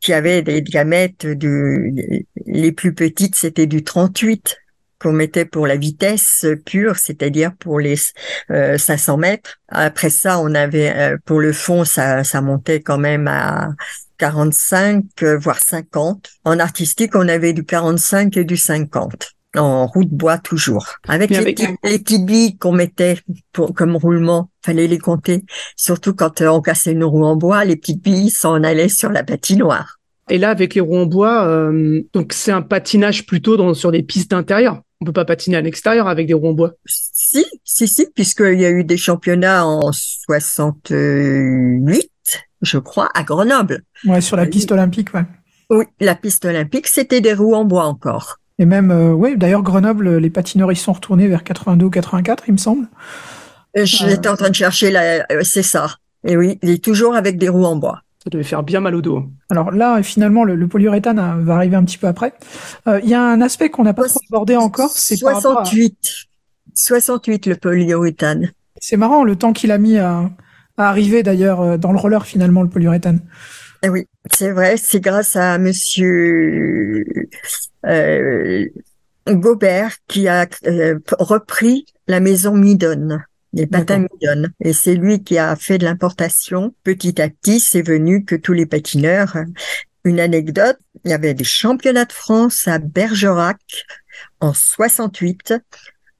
[0.00, 1.90] qui avaient des diamètres de
[2.46, 4.58] les plus petites, c'était du 38
[4.98, 9.58] qu'on mettait pour la vitesse pure, c'est-à-dire pour les 500 euh, mètres.
[9.68, 13.70] Après ça, on avait euh, pour le fond, ça, ça montait quand même à
[14.18, 16.30] 45, euh, voire 50.
[16.44, 20.86] En artistique, on avait du 45 et du 50 en roue de bois toujours.
[21.08, 23.18] Avec, les, petites billes qu'on mettait
[23.52, 25.44] pour, comme roulement, fallait les compter.
[25.76, 29.24] Surtout quand on cassait une roue en bois, les petites billes s'en allaient sur la
[29.24, 29.98] patinoire.
[30.28, 31.70] Et là, avec les roues en bois,
[32.12, 34.82] donc c'est un patinage plutôt dans, sur des pistes d'intérieur.
[35.00, 36.72] On peut pas patiner à l'extérieur avec des roues en bois.
[36.86, 42.10] Si, si, si, puisqu'il y a eu des championnats en 68,
[42.62, 43.82] je crois, à Grenoble.
[44.04, 45.22] Ouais, sur la piste olympique, ouais.
[45.68, 48.38] Oui, la piste olympique, c'était des roues en bois encore.
[48.58, 52.44] Et même, euh, oui, d'ailleurs, Grenoble, les patineurs, ils sont retournés vers 82 ou 84,
[52.48, 52.88] il me semble.
[53.76, 55.26] Euh, j'étais en train de chercher, la...
[55.30, 55.96] Euh, c'est ça.
[56.24, 58.00] Et oui, il est toujours avec des roues en bois.
[58.26, 59.24] Ça devait faire bien mal au dos.
[59.50, 62.34] Alors là, finalement, le, polyuréthane va arriver un petit peu après.
[62.88, 65.96] Euh, il y a un aspect qu'on n'a pas trop abordé encore, c'est 68.
[66.74, 68.50] 68 le polyuréthane.
[68.80, 70.28] C'est marrant le temps qu'il a mis à,
[70.76, 73.20] arriver d'ailleurs euh, dans le roller finalement le polyuréthane.
[73.86, 77.04] Eh oui, c'est vrai, c'est grâce à Monsieur
[77.86, 78.66] euh,
[79.28, 80.48] Gobert qui a
[81.20, 83.20] repris la maison Midon
[83.52, 84.06] les patins
[84.60, 86.74] Et c'est lui qui a fait de l'importation.
[86.82, 89.36] Petit à petit, c'est venu que tous les patineurs.
[90.04, 93.60] Une anecdote, il y avait des championnats de France à Bergerac
[94.40, 95.54] en 68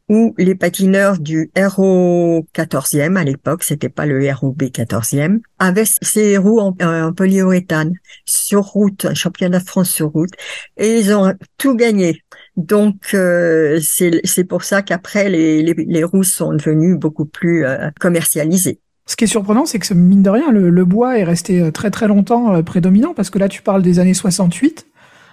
[0.09, 6.39] où les patineurs du RO 14e à l'époque, c'était pas le ROB 14e, avaient ces
[6.39, 7.93] roues en, en, polyuréthane
[8.25, 10.31] sur route, un championnat de France sur route,
[10.77, 12.23] et ils ont tout gagné.
[12.57, 17.91] Donc euh, c'est pour ça qu'après les, les, les, roues sont devenues beaucoup plus euh,
[18.01, 18.81] commercialisées.
[19.09, 21.71] Ce qui est surprenant, c'est que mine de rien, le, le, bois est resté euh,
[21.71, 24.87] très très longtemps prédominant parce que là tu parles des années 68.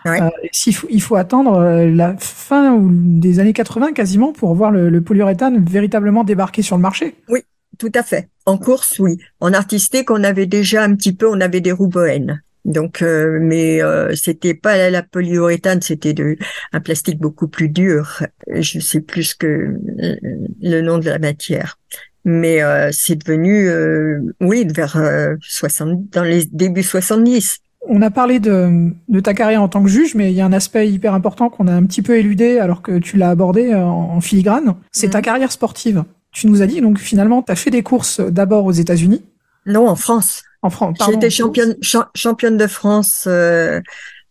[0.05, 0.19] Ouais.
[0.65, 5.01] il, faut, il faut attendre la fin des années 80 quasiment pour voir le, le
[5.01, 7.15] polyuréthane véritablement débarquer sur le marché.
[7.29, 7.41] Oui,
[7.77, 8.29] tout à fait.
[8.45, 9.17] En course, oui.
[9.39, 12.41] En artistique, on avait déjà un petit peu, on avait des roues bohènes.
[12.65, 16.37] Donc, euh, mais euh, c'était pas la, polyuréthane, c'était de
[16.71, 18.23] un plastique beaucoup plus dur.
[18.47, 20.15] Je sais plus que euh,
[20.61, 21.77] le nom de la matière,
[22.23, 23.69] mais euh, c'est devenu,
[24.39, 24.97] oui, vers
[25.41, 27.59] 60, dans les débuts 70.
[27.87, 30.45] On a parlé de, de ta carrière en tant que juge, mais il y a
[30.45, 33.75] un aspect hyper important qu'on a un petit peu éludé alors que tu l'as abordé
[33.75, 34.75] en, filigrane.
[34.91, 36.03] C'est ta carrière sportive.
[36.31, 39.23] Tu nous as dit donc finalement, tu as fait des courses d'abord aux États-Unis.
[39.65, 40.43] Non, en France.
[40.61, 40.97] En France.
[41.05, 41.75] J'ai été championne,
[42.15, 43.81] championne de France euh,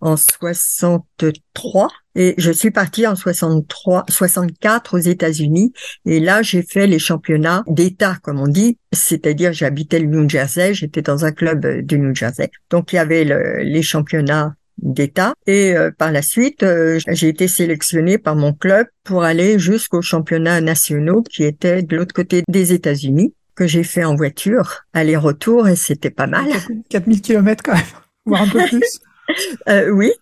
[0.02, 5.72] en 63 et je suis partie en 63, 64 aux États-Unis
[6.04, 10.74] et là j'ai fait les championnats d'État comme on dit, c'est-à-dire j'habitais le New Jersey,
[10.74, 13.24] j'étais dans un club du New Jersey, donc il y avait
[13.64, 18.86] les championnats d'État et euh, par la suite euh, j'ai été sélectionnée par mon club
[19.04, 24.04] pour aller jusqu'aux championnats nationaux qui étaient de l'autre côté des États-Unis que j'ai fait
[24.04, 26.46] en voiture, aller-retour, et c'était pas mal.
[26.88, 27.82] 4000 km quand même,
[28.26, 29.00] voire un peu plus.
[29.68, 30.12] euh, oui,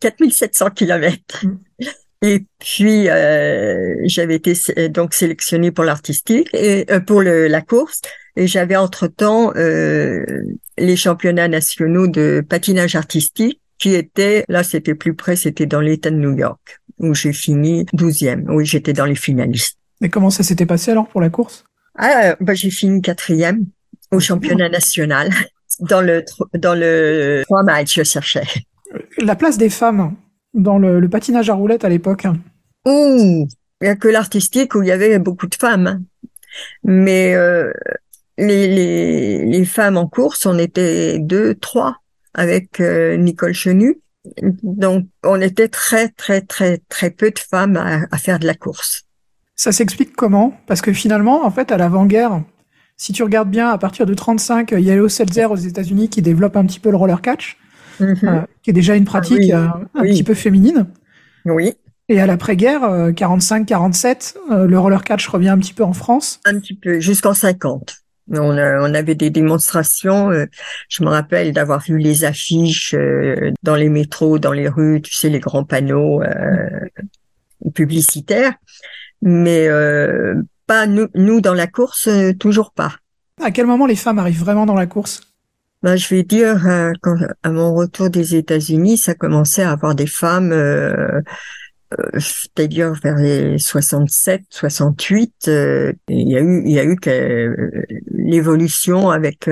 [0.00, 1.44] 4700 km.
[1.44, 1.58] Mm.
[2.22, 4.54] Et puis euh, j'avais été
[4.90, 8.02] donc sélectionnée pour l'artistique et euh, pour le, la course
[8.36, 10.26] et j'avais entre temps euh,
[10.76, 16.10] les championnats nationaux de patinage artistique qui étaient là c'était plus près c'était dans l'État
[16.10, 19.78] de New York où j'ai fini 12e oui j'étais dans les finalistes.
[20.02, 21.64] Mais comment ça s'était passé alors pour la course?
[21.96, 23.66] Ah, bah, j'ai fini quatrième
[24.12, 25.30] au ah, championnat national
[25.80, 28.44] dans le dans le trois matchs, je cherchais.
[29.18, 30.14] La place des femmes
[30.54, 32.26] dans le, patinage à roulettes à l'époque.
[32.86, 33.46] Ouh,
[33.80, 36.04] il y a que l'artistique où il y avait beaucoup de femmes,
[36.82, 37.72] mais euh,
[38.36, 41.98] les, les, les femmes en course, on était deux, trois
[42.34, 44.00] avec euh, Nicole Chenu.
[44.42, 49.06] Donc, on était très, très, très, très peu de femmes à faire de la course.
[49.56, 50.54] Ça s'explique comment?
[50.66, 52.42] Parce que finalement, en fait, à l'avant-guerre,
[53.00, 56.10] si tu regardes bien, à partir de 35, il y a Léo Seltzer aux États-Unis
[56.10, 57.56] qui développe un petit peu le roller catch,
[57.98, 58.18] mhm.
[58.24, 60.86] euh, qui est déjà une pratique euh, un petit peu féminine.
[61.46, 61.72] Oui.
[62.10, 62.82] Et à l'après-guerre,
[63.12, 66.40] 45-47, euh, le roller catch revient un petit peu en France.
[66.44, 67.96] Un petit peu, jusqu'en 50.
[68.32, 70.30] On, on, avait des démonstrations.
[70.90, 72.94] je me rappelle d'avoir vu les affiches
[73.62, 76.22] dans les métros, dans les rues, tu sais, les grands panneaux
[77.72, 78.52] publicitaires
[79.22, 79.68] mais
[80.70, 82.92] pas nous, nous dans la course, euh, toujours pas.
[83.42, 85.20] À quel moment les femmes arrivent vraiment dans la course?
[85.82, 89.96] Ben, je vais dire, euh, quand, à mon retour des États-Unis, ça commençait à avoir
[89.96, 91.20] des femmes, euh,
[91.98, 95.32] euh, c'est-à-dire vers les 67, 68.
[95.48, 97.68] il y a eu, il y a eu que
[98.12, 99.50] l'évolution avec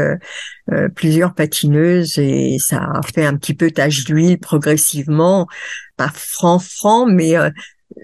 [0.94, 5.48] plusieurs patineuses et ça a fait un petit peu tache d'huile progressivement,
[5.96, 7.34] pas franc franc, mais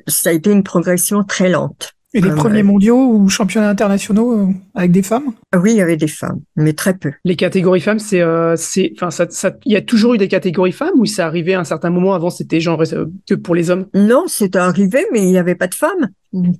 [0.08, 1.93] ça a été une progression très lente.
[2.14, 5.32] Et les premiers mondiaux ou championnats internationaux euh, avec des femmes?
[5.54, 7.12] Oui, il y avait des femmes, mais très peu.
[7.24, 10.28] Les catégories femmes, c'est, euh, c'est, enfin, ça, ça, il y a toujours eu des
[10.28, 13.54] catégories femmes ou c'est arrivé à un certain moment avant, c'était genre euh, que pour
[13.56, 13.86] les hommes?
[13.94, 16.08] Non, c'est arrivé, mais il n'y avait pas de femmes.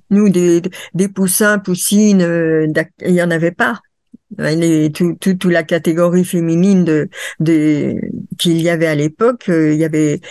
[0.09, 0.61] Nous, des,
[0.93, 3.79] des poussins, poussines, il n'y en avait pas
[4.37, 7.95] les, tout, tout, la catégorie féminine de, de
[8.37, 10.21] qu'il y avait à l'époque, euh, il y avait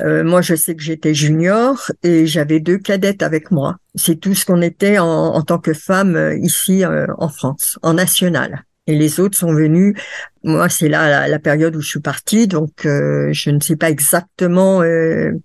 [0.00, 3.76] euh, moi je sais que j'étais junior et j'avais deux cadettes avec moi.
[3.94, 7.94] C'est tout ce qu'on était en, en, tant que femme euh, ici en France, en
[7.94, 8.64] national.
[8.86, 9.94] Et les autres sont venus.
[10.42, 14.82] Moi, c'est là la, période où je suis partie, donc je ne sais pas exactement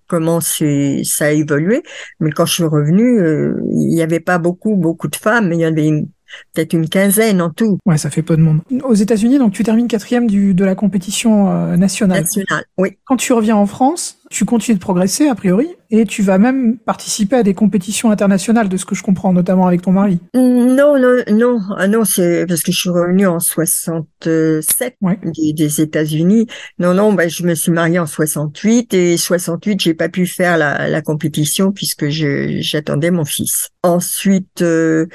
[0.07, 1.83] comment c'est ça a évolué.
[2.19, 3.19] Mais quand je suis revenue,
[3.71, 5.51] il n'y avait pas beaucoup beaucoup de femmes.
[5.53, 6.07] Il y avait une,
[6.53, 7.77] peut-être une quinzaine en tout.
[7.85, 8.61] Ouais, ça fait peu de monde.
[8.83, 12.21] Aux États-Unis, donc tu termines quatrième du, de la compétition euh, nationale.
[12.21, 12.97] Nationale, oui.
[13.05, 16.77] Quand tu reviens en France, tu continues de progresser a priori et tu vas même
[16.77, 20.19] participer à des compétitions internationales de ce que je comprends notamment avec ton mari.
[20.33, 25.81] Non non non ah non c'est parce que je suis revenue en 67 des, des
[25.81, 26.47] États-Unis.
[26.79, 30.57] Non non bah je me suis mariée en 68 et 68 j'ai pas pu faire
[30.57, 33.69] la, la compétition puisque j'attendais mon fils.
[33.83, 35.05] Ensuite euh,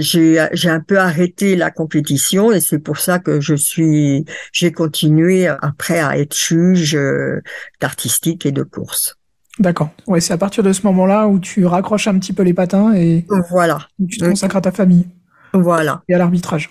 [0.00, 4.72] j'ai j'ai un peu arrêté la compétition et c'est pour ça que je suis j'ai
[4.72, 7.40] continué après à être juge euh,
[7.80, 9.16] d'artistique et de course.
[9.58, 9.90] D'accord.
[10.06, 12.92] Ouais, c'est à partir de ce moment-là où tu raccroches un petit peu les patins
[12.94, 13.78] et voilà.
[14.08, 15.06] Tu te consacres à ta famille.
[15.52, 16.02] Voilà.
[16.08, 16.70] Et à l'arbitrage.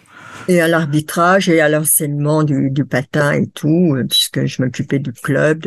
[0.49, 4.99] Et à l'arbitrage et à l'enseignement du, du, patin et tout, euh, puisque je m'occupais
[4.99, 5.65] du club.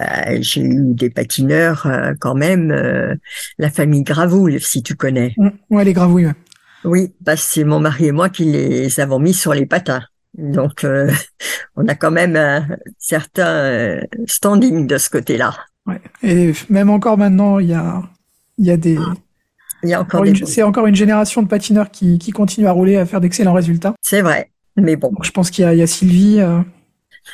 [0.00, 2.72] euh, J'ai eu des patineurs euh, quand même.
[2.72, 3.14] Euh,
[3.58, 5.34] la famille Gravoul, si tu connais.
[5.36, 5.50] Mmh.
[5.70, 6.26] Ouais, les Gravouilles.
[6.26, 6.32] Ouais.
[6.84, 10.02] Oui, bah c'est mon mari et moi qui les avons mis sur les patins.
[10.34, 10.86] Donc,
[11.76, 12.66] on a quand même un
[12.98, 15.54] certain standing de ce côté-là.
[15.86, 16.00] Ouais.
[16.22, 18.02] Et même encore maintenant, il y a,
[18.58, 18.98] il y a des.
[19.82, 22.96] Il y a encore C'est encore une génération de patineurs qui, qui continue à rouler,
[22.96, 23.94] à faire d'excellents résultats.
[24.00, 25.12] C'est vrai, mais bon.
[25.22, 26.40] je pense qu'il y, y, a Sylvie.
[26.40, 26.60] Euh,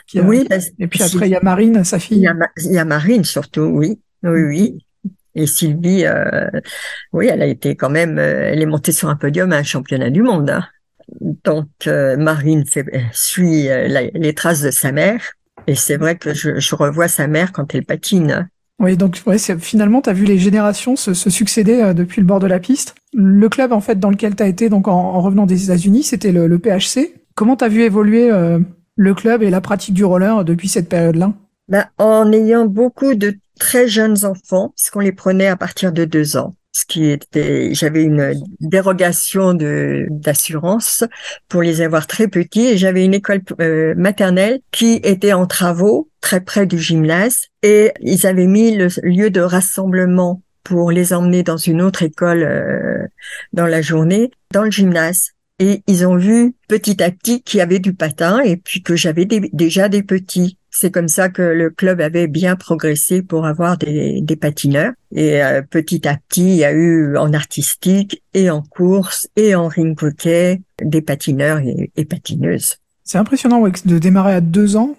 [0.06, 0.22] qui a...
[0.22, 0.46] Oui.
[0.78, 2.18] Et puis après, il y a Marine, sa fille.
[2.18, 4.86] Il y a, il y a Marine surtout, oui, oui, oui.
[5.38, 6.50] Et Sylvie, euh,
[7.12, 9.62] oui, elle a été quand même, euh, elle est montée sur un podium à un
[9.62, 10.50] championnat du monde.
[10.50, 10.64] Hein.
[11.44, 13.68] Donc euh, Marine fait, suit
[14.14, 15.20] les traces de sa mère.
[15.66, 18.48] Et c'est vrai que je, revois sa mère quand elle patine.
[18.80, 22.40] Oui, donc ouais, finalement, tu as vu les générations se, succéder euh, depuis le bord
[22.40, 22.94] de la piste.
[23.12, 26.04] Le club en fait dans lequel tu as été donc en, en, revenant des États-Unis,
[26.04, 27.14] c'était le, le, PHC.
[27.34, 28.60] Comment tu as vu évoluer euh,
[28.96, 31.32] le club et la pratique du roller depuis cette période-là?
[31.68, 36.36] Ben, En ayant beaucoup de très jeunes enfants, puisqu'on les prenait à partir de deux
[36.36, 41.02] ans ce qui était, j'avais une dérogation de d'assurance
[41.48, 46.08] pour les avoir très petits et j'avais une école euh, maternelle qui était en travaux
[46.20, 51.42] très près du gymnase et ils avaient mis le lieu de rassemblement pour les emmener
[51.42, 53.06] dans une autre école euh,
[53.52, 55.30] dans la journée dans le gymnase.
[55.58, 58.94] Et ils ont vu petit à petit qu'il y avait du patin et puis que
[58.94, 63.78] j'avais déjà des petits c'est comme ça que le club avait bien progressé pour avoir
[63.78, 64.92] des, des patineurs.
[65.12, 69.54] Et euh, petit à petit, il y a eu en artistique et en course et
[69.54, 72.76] en ring hockey des patineurs et, et patineuses.
[73.02, 74.94] C'est impressionnant ouais, de démarrer à deux ans.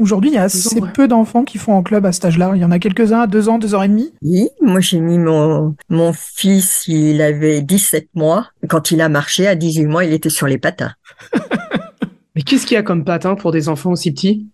[0.00, 0.88] Aujourd'hui, il y a assez ouais.
[0.92, 2.52] peu d'enfants qui font en club à cet âge-là.
[2.56, 4.12] Il y en a quelques-uns à deux ans, deux ans et demi.
[4.22, 8.48] Oui, moi j'ai mis mon, mon fils, il avait 17 mois.
[8.68, 10.94] Quand il a marché, à 18 mois, il était sur les patins.
[12.34, 14.48] Mais qu'est-ce qu'il y a comme patin pour des enfants aussi petits?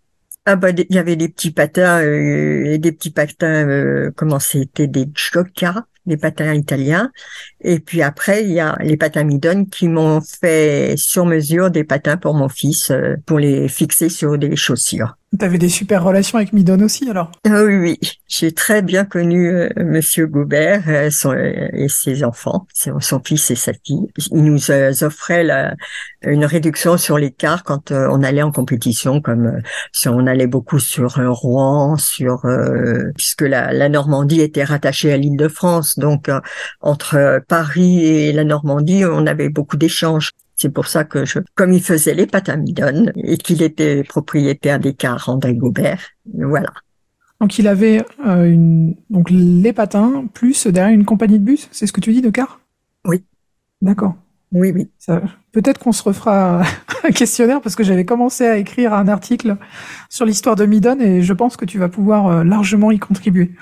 [0.51, 4.39] Ah bah il y avait des petits patins euh, et des petits patins euh, comment
[4.39, 7.13] c'était des Gioca, des patins italiens
[7.61, 11.85] et puis après il y a les patins Midon qui m'ont fait sur mesure des
[11.85, 15.19] patins pour mon fils euh, pour les fixer sur des chaussures.
[15.37, 17.31] T'avais des super relations avec Midon aussi alors?
[17.45, 17.99] Ah Oui.
[18.29, 23.55] J'ai très bien connu euh, Monsieur Goubert euh, euh, et ses enfants, son, fils et
[23.55, 24.07] sa fille.
[24.33, 24.71] Il nous
[25.03, 25.75] offrait la,
[26.23, 29.61] une réduction sur les cars quand on allait en compétition, comme
[29.93, 32.43] si on allait beaucoup sur Rouen, sur
[33.17, 36.31] puisque la, la, Normandie était rattachée à l'Île-de-France, donc
[36.81, 40.33] entre Paris et la Normandie, on avait beaucoup d'échanges.
[40.61, 44.03] C'est pour ça que je, comme il faisait les pâtes à midon et qu'il était
[44.03, 46.01] propriétaire des cars André Gobert,
[46.35, 46.73] voilà.
[47.41, 51.87] Donc il avait euh, une, donc les patins plus derrière une compagnie de bus, c'est
[51.87, 52.61] ce que tu dis de car
[53.07, 53.23] Oui.
[53.81, 54.17] D'accord.
[54.53, 54.89] Oui, oui.
[55.53, 56.63] Peut-être qu'on se refera
[57.05, 59.57] un questionnaire parce que j'avais commencé à écrire un article
[60.09, 63.53] sur l'histoire de Midon et je pense que tu vas pouvoir euh, largement y contribuer.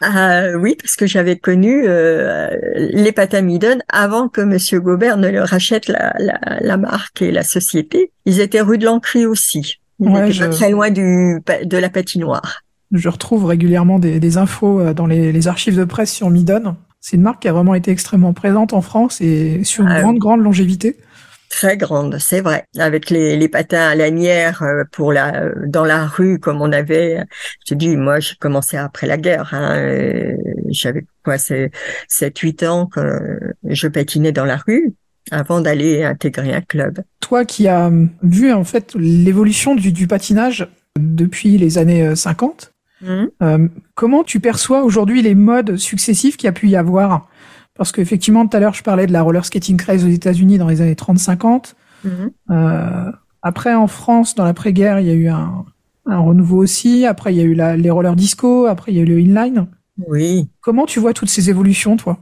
[0.00, 5.16] Ah, oui, parce que j'avais connu euh, les pâtes à Midon avant que Monsieur Gobert
[5.16, 8.10] ne leur rachète la, la, la, marque et la société.
[8.24, 9.78] Ils étaient rue de l'Ancry aussi.
[10.00, 12.62] Ils étaient pas très loin du, de la patinoire.
[12.90, 16.76] Je retrouve régulièrement des, des infos euh, dans les, les, archives de presse sur Midon.
[17.02, 20.00] C'est une marque qui a vraiment été extrêmement présente en France et sur une ah
[20.00, 20.96] grande, grande longévité.
[21.50, 22.64] Très grande, c'est vrai.
[22.78, 27.24] Avec les, les patins à lanière euh, pour la dans la rue comme on avait.
[27.68, 29.52] Je dis, moi, j'ai commencé après la guerre.
[29.52, 30.32] Hein,
[30.68, 31.72] J'avais quoi, c'est
[32.08, 34.94] 7-8 ans que je patinais dans la rue
[35.30, 37.02] avant d'aller intégrer un club.
[37.20, 37.90] Toi qui as
[38.22, 42.71] vu en fait l'évolution du, du patinage depuis les années 50, euh,
[43.02, 43.26] mmh.
[43.42, 47.28] euh, comment tu perçois aujourd'hui les modes successifs qu'il y a pu y avoir?
[47.74, 50.68] Parce qu'effectivement, tout à l'heure, je parlais de la roller skating craze aux États-Unis dans
[50.68, 51.74] les années 30-50.
[52.04, 52.30] Mhm.
[52.50, 55.64] Euh, après, en France, dans l'après-guerre, il y a eu un,
[56.06, 57.06] un, renouveau aussi.
[57.06, 58.66] Après, il y a eu la, les rollers disco.
[58.66, 59.66] Après, il y a eu le inline.
[60.06, 60.48] Oui.
[60.60, 62.18] Comment tu vois toutes ces évolutions, toi?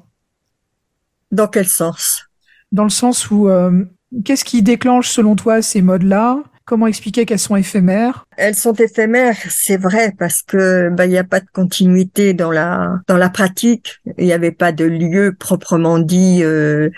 [1.30, 2.24] Dans quel sens?
[2.72, 3.84] Dans le sens où, euh,
[4.24, 6.42] qu'est-ce qui déclenche, selon toi, ces modes-là?
[6.70, 8.26] Comment expliquer qu'elles sont éphémères?
[8.36, 12.52] Elles sont éphémères, c'est vrai, parce que bah il n'y a pas de continuité dans
[12.52, 13.96] la dans la pratique.
[14.18, 16.90] Il n'y avait pas de lieu proprement dit euh,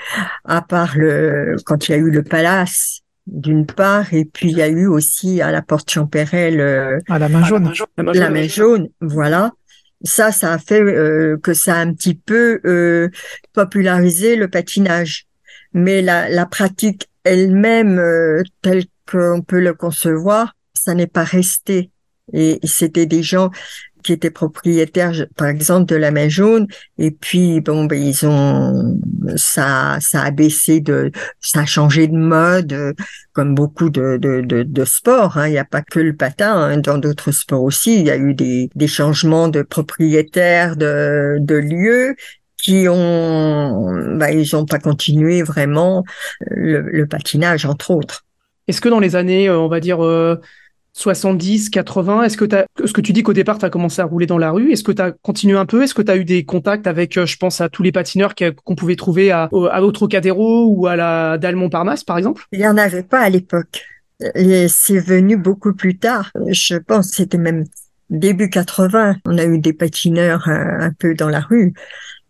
[0.45, 4.59] à part le quand il y a eu le palace d'une part, et puis il
[4.59, 8.47] y a eu aussi à la porte Champérel euh, à la main jaune, la main
[8.47, 9.53] jaune, voilà.
[10.05, 13.09] Ça, ça a fait euh, que ça a un petit peu euh,
[13.55, 15.25] popularisé le patinage.
[15.73, 21.90] Mais la, la pratique elle-même, euh, telle qu'on peut le concevoir, ça n'est pas resté.
[22.32, 23.50] Et c'était des gens
[24.03, 26.66] qui étaient propriétaires, par exemple, de la main jaune.
[26.98, 28.98] Et puis, bon, ben, ils ont,
[29.36, 32.94] ça, ça a baissé de, ça a changé de mode,
[33.32, 35.38] comme beaucoup de, de, de, de sports.
[35.38, 35.48] Hein.
[35.48, 36.55] Il n'y a pas que le patin.
[36.55, 36.78] Hein.
[36.78, 41.55] Dans d'autres sports aussi, il y a eu des, des changements de propriétaires, de, de
[41.55, 42.16] lieux
[42.57, 46.05] qui ont, ben, ils n'ont pas continué vraiment
[46.40, 48.24] le, le patinage, entre autres.
[48.69, 49.99] Est-ce que dans les années, euh, on va dire,
[50.93, 54.27] 70, euh, 80, est-ce que, que tu dis qu'au départ, tu as commencé à rouler
[54.27, 55.83] dans la rue Est-ce que tu as continué un peu?
[55.83, 58.35] Est-ce que tu as eu des contacts avec, euh, je pense, à tous les patineurs
[58.65, 62.45] qu'on pouvait trouver à, à ou à la dalle Montparnasse, par exemple?
[62.53, 63.85] Il n'y en avait pas à l'époque.
[64.69, 66.31] C'est venu beaucoup plus tard.
[66.47, 67.65] Je pense que c'était même
[68.09, 69.17] début 80.
[69.27, 71.73] On a eu des patineurs un peu dans la rue.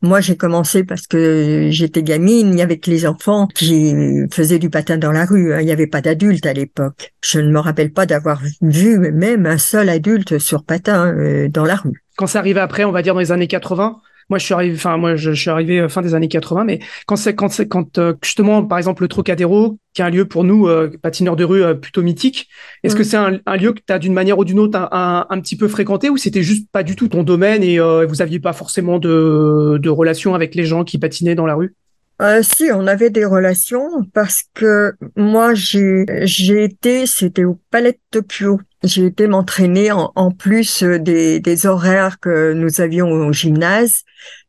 [0.02, 3.94] Moi, j'ai commencé parce que j'étais gamine, il y avait que les enfants qui
[4.32, 5.54] faisaient du patin dans la rue.
[5.54, 5.60] Hein.
[5.60, 7.12] Il n'y avait pas d'adultes à l'époque.
[7.24, 11.64] Je ne me rappelle pas d'avoir vu même un seul adulte sur patin euh, dans
[11.64, 12.02] la rue.
[12.16, 14.00] Quand c'est arrivé après, on va dire dans les années 80,
[14.32, 16.80] moi, je suis arrivé, enfin, moi, je, suis arrivé euh, fin des années 80, mais
[17.04, 20.24] quand c'est, quand c'est, quand euh, justement, par exemple, le Trocadéro, qui est un lieu
[20.24, 22.48] pour nous, euh, patineurs de rue, plutôt mythique,
[22.82, 23.04] est-ce que mm.
[23.04, 25.68] c'est un, lieu que tu as d'une manière ou d'une autre un, un, petit peu
[25.68, 29.78] fréquenté ou c'était juste pas du tout ton domaine et vous aviez pas forcément de,
[29.78, 31.74] de relation avec les gens qui patinaient dans la rue?
[32.22, 37.92] Euh, si, on avait des relations parce que moi, j'ai j'ai été, c'était au Palais
[37.92, 38.60] de Tokyo.
[38.84, 44.02] J'ai été m'entraîner en, en, plus des, des horaires que nous avions au gymnase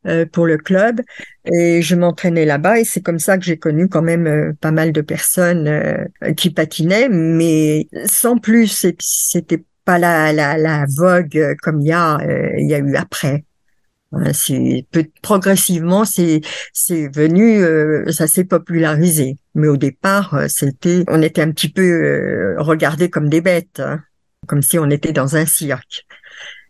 [0.06, 1.00] euh, pour le club
[1.52, 4.72] et je m'entraînais là-bas et c'est comme ça que j'ai connu quand même euh, pas
[4.72, 8.86] mal de personnes euh, qui patinaient, mais sans plus.
[9.00, 12.18] C'était pas la, la, la vogue comme il y a
[12.58, 13.44] il y a eu après.
[15.22, 16.40] Progressivement, c'est
[16.72, 19.38] c'est venu, euh, ça s'est popularisé.
[19.54, 23.80] Mais au départ, euh, c'était, on était un petit peu euh, regardés comme des bêtes,
[23.80, 24.02] hein,
[24.46, 26.06] comme si on était dans un cirque.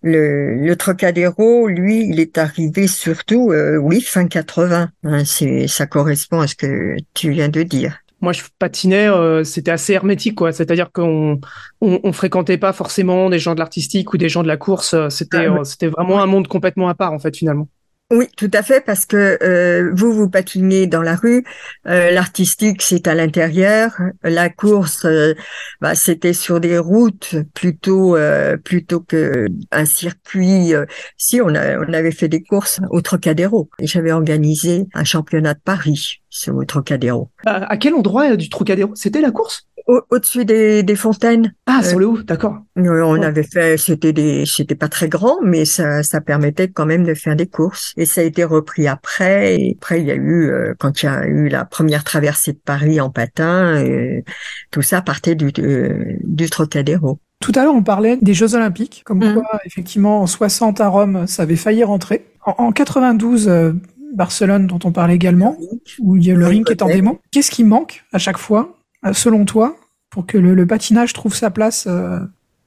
[0.02, 4.90] Le, le Trocadéro, lui, il est arrivé surtout, oui, fin 80.
[5.04, 9.44] Hein, c'est, ça correspond à ce que tu viens de dire moi je patinais, euh,
[9.44, 10.52] c'était assez hermétique quoi.
[10.52, 11.40] C'est-à-dire qu'on
[11.80, 14.94] on, fréquentait pas forcément des gens de l'artistique ou des gens de la course.
[14.94, 17.68] Euh, c'était ah, euh, c'était vraiment un monde complètement à part en fait finalement.
[18.10, 21.42] Oui, tout à fait, parce que euh, vous, vous patinez dans la rue,
[21.86, 25.32] euh, l'artistique, c'est à l'intérieur, la course, euh,
[25.80, 28.16] bah, c'était sur des routes plutôt
[28.62, 30.74] plutôt que un circuit.
[31.16, 33.70] si, on, a, on avait fait des courses au Trocadéro.
[33.80, 37.30] J'avais organisé un championnat de Paris sur le Trocadéro.
[37.46, 38.94] à quel endroit du Trocadéro?
[38.94, 39.66] C'était la course?
[39.86, 41.54] Au-dessus des, des, fontaines.
[41.66, 42.58] Ah, sur le haut, d'accord.
[42.76, 47.04] On avait fait, c'était des, c'était pas très grand, mais ça, ça permettait quand même
[47.04, 47.92] de faire des courses.
[47.96, 49.60] Et ça a été repris après.
[49.60, 52.52] Et après, il y a eu, euh, quand il y a eu la première traversée
[52.52, 54.24] de Paris en patin, et
[54.70, 57.18] tout ça partait du, du Trocadéro.
[57.40, 59.34] Tout à l'heure, on parlait des Jeux Olympiques, comme mmh.
[59.34, 62.24] quoi, effectivement, en 60 à Rome, ça avait failli rentrer.
[62.46, 63.74] En, en 92,
[64.14, 65.58] Barcelone dont on parle également,
[65.98, 67.20] où il y a le ring qui est en démo.
[67.30, 68.76] Qu'est-ce qui manque à chaque fois,
[69.12, 69.76] selon toi,
[70.10, 71.88] pour que le, patinage trouve sa place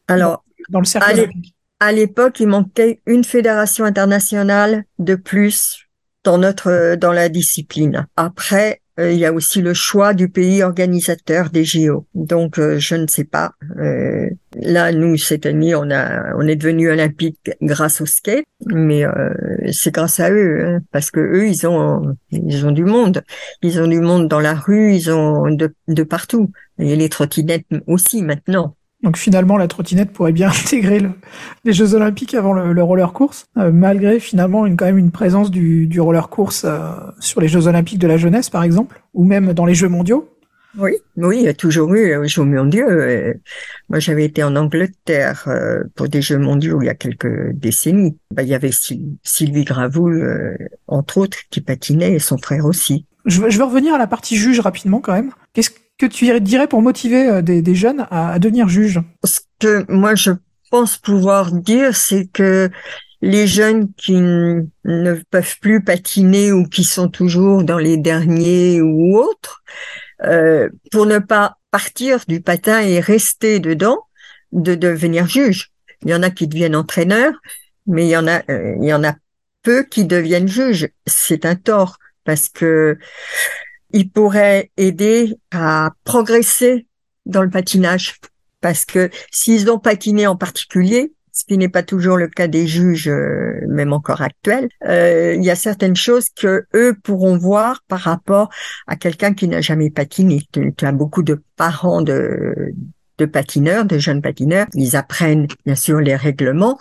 [0.08, 1.30] Alors, dans le cercle
[1.80, 5.88] À l'époque, il manquait une fédération internationale de plus
[6.24, 8.08] dans notre dans la discipline.
[8.18, 12.08] Après, euh, il y a aussi le choix du pays organisateur des JO.
[12.16, 13.52] Donc, euh, je ne sais pas.
[13.78, 19.04] Euh, là, nous, cette année, on a, on est devenu olympique grâce au skate, mais
[19.72, 23.24] c'est grâce à eux, hein, parce que eux, ils ont, ils ont du monde.
[23.62, 26.52] Ils ont du monde dans la rue, ils ont de, de partout.
[26.80, 28.77] Et les trottinettes aussi maintenant.
[29.08, 31.02] Donc finalement, la trottinette pourrait bien intégrer
[31.64, 35.50] les Jeux Olympiques avant le, roller course, euh, malgré finalement une, quand même une présence
[35.50, 36.90] du, roller course euh,
[37.22, 40.28] sur les Jeux Olympiques de la jeunesse, par exemple, ou même dans les Jeux mondiaux.
[40.78, 42.90] Oui, oui, il y a toujours eu les Jeux mondiaux.
[42.90, 43.34] Euh,
[43.88, 45.48] moi, j'avais été en Angleterre
[45.96, 48.18] pour des Jeux mondiaux il y a quelques décennies.
[48.32, 48.72] Bah, il y avait
[49.24, 53.06] Sylvie Gravoul, entre autres, qui patinait, et son frère aussi.
[53.24, 55.32] Je veux, je veux revenir à la partie juge rapidement quand même.
[55.54, 59.02] Qu'est-ce que tu dirais pour motiver euh, des, jeunes à, devenir juges?
[59.24, 60.32] Ce que moi je
[60.70, 62.70] pense pouvoir dire, c'est que
[63.22, 69.18] les jeunes qui ne peuvent plus patiner ou qui sont toujours dans les derniers ou
[69.18, 69.64] autres,
[70.24, 74.00] euh, pour ne pas partir du patin et rester dedans,
[74.52, 75.72] de devenir juge.
[76.04, 77.34] Il y en a qui deviennent entraîneurs,
[77.88, 79.16] mais il y en a, euh, il y en a
[79.64, 80.90] peu qui deviennent juges.
[81.08, 82.98] C'est un tort parce que
[83.92, 86.88] il pourrait aider à progresser
[87.26, 88.20] dans le patinage.
[88.62, 92.66] Parce que s'ils ont patiné en particulier, ce qui n'est pas toujours le cas des
[92.66, 97.84] juges, euh, même encore actuels, euh, il y a certaines choses que eux pourront voir
[97.88, 98.50] par rapport
[98.88, 100.42] à quelqu'un qui n'a jamais patiné.
[100.52, 102.74] Tu, as beaucoup de parents de,
[103.20, 106.80] de patineurs, de jeunes patineurs, ils apprennent bien sûr les règlements,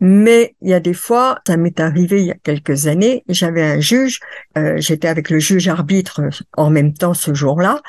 [0.00, 3.62] mais il y a des fois, ça m'est arrivé il y a quelques années, j'avais
[3.62, 4.20] un juge,
[4.56, 6.22] euh, j'étais avec le juge arbitre
[6.56, 7.82] en même temps ce jour-là.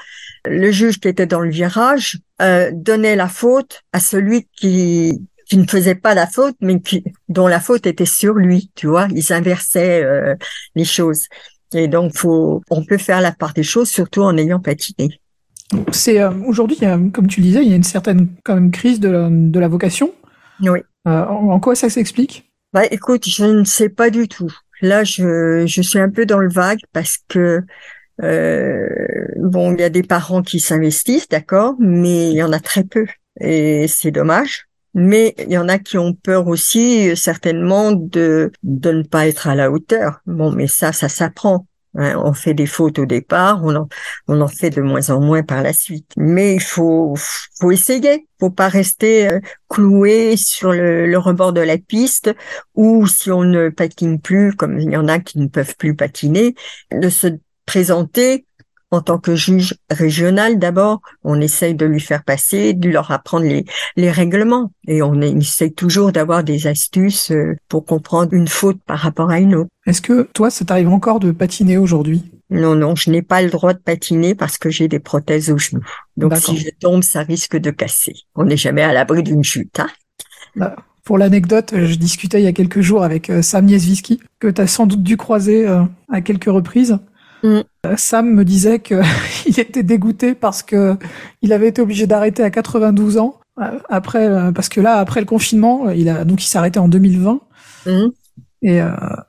[0.45, 5.57] Le juge qui était dans le virage euh, donnait la faute à celui qui qui
[5.57, 9.07] ne faisait pas la faute, mais qui, dont la faute était sur lui, tu vois.
[9.09, 10.35] Ils inversaient euh,
[10.75, 11.25] les choses.
[11.73, 15.19] Et donc, faut, on peut faire la part des choses, surtout en ayant patiné.
[15.91, 19.27] C'est aujourd'hui, comme tu le disais, il y a une certaine quand même crise de,
[19.31, 20.13] de la vocation.
[20.61, 20.81] Oui.
[21.07, 22.51] Euh, en quoi ça s'explique?
[22.73, 24.51] Bah écoute, je ne sais pas du tout.
[24.81, 27.63] Là, je, je suis un peu dans le vague parce que
[28.21, 28.87] euh,
[29.37, 32.83] bon, il y a des parents qui s'investissent, d'accord, mais il y en a très
[32.83, 33.07] peu
[33.39, 34.65] et c'est dommage.
[34.95, 39.47] Mais il y en a qui ont peur aussi, certainement, de de ne pas être
[39.47, 40.21] à la hauteur.
[40.25, 41.67] Bon, mais ça, ça s'apprend.
[41.95, 43.87] Hein, on fait des fautes au départ, on en,
[44.27, 46.11] on en fait de moins en moins par la suite.
[46.17, 47.15] Mais il faut,
[47.59, 48.27] faut essayer.
[48.39, 52.33] Faut pas rester euh, cloué sur le, le, rebord de la piste
[52.75, 55.95] ou si on ne patine plus, comme il y en a qui ne peuvent plus
[55.95, 56.55] patiner,
[56.91, 57.27] de se
[57.65, 58.45] présenter
[58.91, 63.45] en tant que juge régional, d'abord, on essaye de lui faire passer, de leur apprendre
[63.45, 63.65] les,
[63.95, 64.71] les règlements.
[64.87, 69.39] Et on essaye toujours d'avoir des astuces euh, pour comprendre une faute par rapport à
[69.39, 69.69] une autre.
[69.85, 72.31] Est-ce que toi, ça t'arrive encore de patiner aujourd'hui?
[72.49, 75.57] Non, non, je n'ai pas le droit de patiner parce que j'ai des prothèses au
[75.57, 75.81] genou.
[76.17, 78.13] Donc si je tombe, ça risque de casser.
[78.35, 79.79] On n'est jamais à l'abri d'une chute.
[79.79, 79.89] Hein
[80.55, 84.47] bah, pour l'anecdote, je discutais il y a quelques jours avec euh, Sam Nieswiski, que
[84.47, 86.97] tu as sans doute dû croiser euh, à quelques reprises.
[87.43, 87.61] Mm.
[87.85, 88.99] Euh, Sam me disait qu'il
[89.57, 90.97] était dégoûté parce que
[91.41, 95.19] il avait été obligé d'arrêter à 92 ans euh, après euh, parce que là après
[95.21, 97.39] le confinement il a donc il s'est arrêté en 2020
[97.85, 98.07] mm.
[98.63, 98.81] et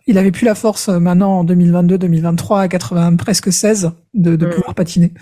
[0.06, 4.46] il avait plus la force maintenant en 2022 2023 à 80 presque 16 de, de
[4.46, 4.50] mm.
[4.50, 5.12] pouvoir patiner.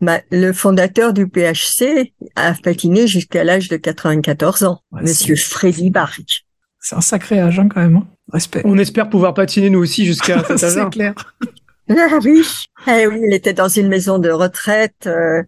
[0.00, 6.46] Bah, le fondateur du PHC a patiné jusqu'à l'âge de 94 ans, Monsieur Freddy Bark.
[6.80, 7.96] C'est un sacré âge hein, quand même.
[7.96, 8.06] Hein.
[8.32, 8.62] Respect.
[8.64, 10.72] On espère pouvoir patiner nous aussi jusqu'à cet âge.
[10.72, 11.14] C'est clair.
[11.96, 12.42] Ah oui.
[12.88, 15.42] Eh oui, il était dans une maison de retraite euh,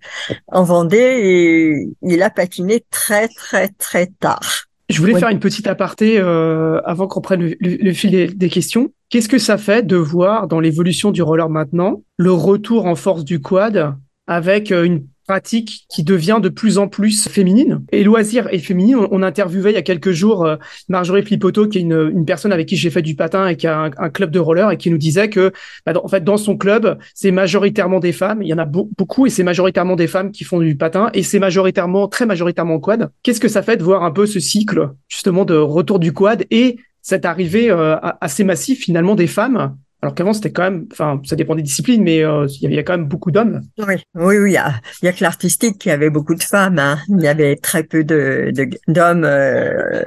[0.48, 4.68] en Vendée et il a patiné très très très tard.
[4.88, 8.90] Je voulais faire une petite aparté euh, avant qu'on prenne le, fil des, des questions.
[9.10, 13.24] Qu'est-ce que ça fait de voir dans l'évolution du roller maintenant le retour en force
[13.24, 13.94] du quad
[14.26, 17.84] avec euh, une pratique qui devient de plus en plus féminine.
[17.92, 20.56] Et loisir et féminine, on, interviewait il y a quelques jours euh,
[20.88, 23.90] Marjorie Flipoto, qui est une, personne avec qui j'ai fait du patin et qui a
[23.94, 25.52] un, club de roller et qui nous disait que,
[25.84, 28.40] bah, en fait, dans son club, c'est majoritairement des femmes.
[28.42, 31.22] Il y en a beaucoup et c'est majoritairement des femmes qui font du patin et
[31.22, 33.10] c'est majoritairement, très majoritairement quad.
[33.22, 36.46] Qu'est-ce que ça fait de voir un peu ce cycle, justement, de retour du quad
[36.50, 41.20] et cette arrivée euh, assez massive finalement des femmes alors qu'avant, c'était quand même, enfin,
[41.24, 43.62] ça dépend des disciplines, mais euh, il y avait quand même beaucoup d'hommes.
[43.78, 44.50] Oui, oui, oui.
[44.50, 46.78] Il y a, il y a que l'artistique qui avait beaucoup de femmes.
[46.78, 46.98] Hein.
[47.08, 48.52] Il y avait très peu de
[48.86, 50.04] d'hommes euh,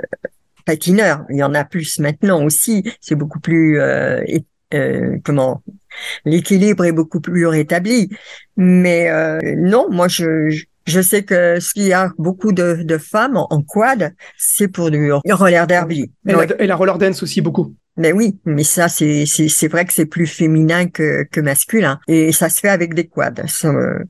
[0.66, 1.26] patineurs.
[1.30, 2.90] Il y en a plus maintenant aussi.
[3.02, 4.22] C'est beaucoup plus euh,
[4.74, 5.62] euh, comment
[6.24, 8.10] l'équilibre est beaucoup plus rétabli.
[8.56, 13.36] Mais euh, non, moi je, je sais que s'il y a beaucoup de, de femmes
[13.36, 16.12] en, quad, c'est pour du roller derby.
[16.26, 17.76] Et, la, et la roller dance aussi beaucoup.
[17.98, 22.32] Mais oui, mais ça c'est c'est vrai que c'est plus féminin que que masculin et
[22.32, 23.44] ça se fait avec des quads.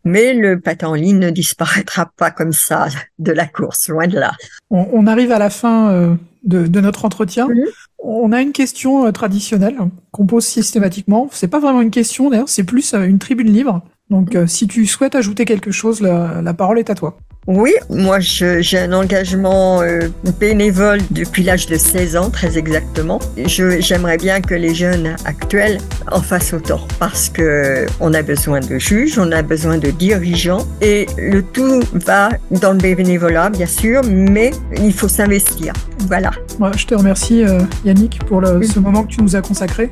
[0.06, 2.88] Mais le patin en ligne ne disparaîtra pas comme ça
[3.20, 4.34] de la course, loin de là.
[4.70, 7.48] On, arrive à la fin euh, de, de notre entretien.
[7.48, 7.66] Mhm.
[8.00, 9.78] On a une question euh, traditionnelle
[10.12, 11.28] qu'on pose systématiquement.
[11.32, 13.82] C'est pas vraiment une question d'ailleurs, c'est plus euh, une tribune libre.
[14.10, 17.18] Donc si tu souhaites ajouter quelque chose, la parole est à toi.
[17.54, 20.08] Oui, moi j'ai un engagement euh,
[20.40, 23.20] bénévole depuis l'âge de 16 ans, très exactement.
[23.46, 25.80] J'aimerais bien que les jeunes actuels
[26.10, 30.66] en fassent autant parce que on a besoin de juges, on a besoin de dirigeants
[30.82, 35.74] et le tout va dans le bénévolat, bien sûr, mais il faut s'investir.
[36.08, 36.32] Voilà.
[36.78, 39.92] Je te remercie euh, Yannick pour le, ce moment que tu nous as consacré.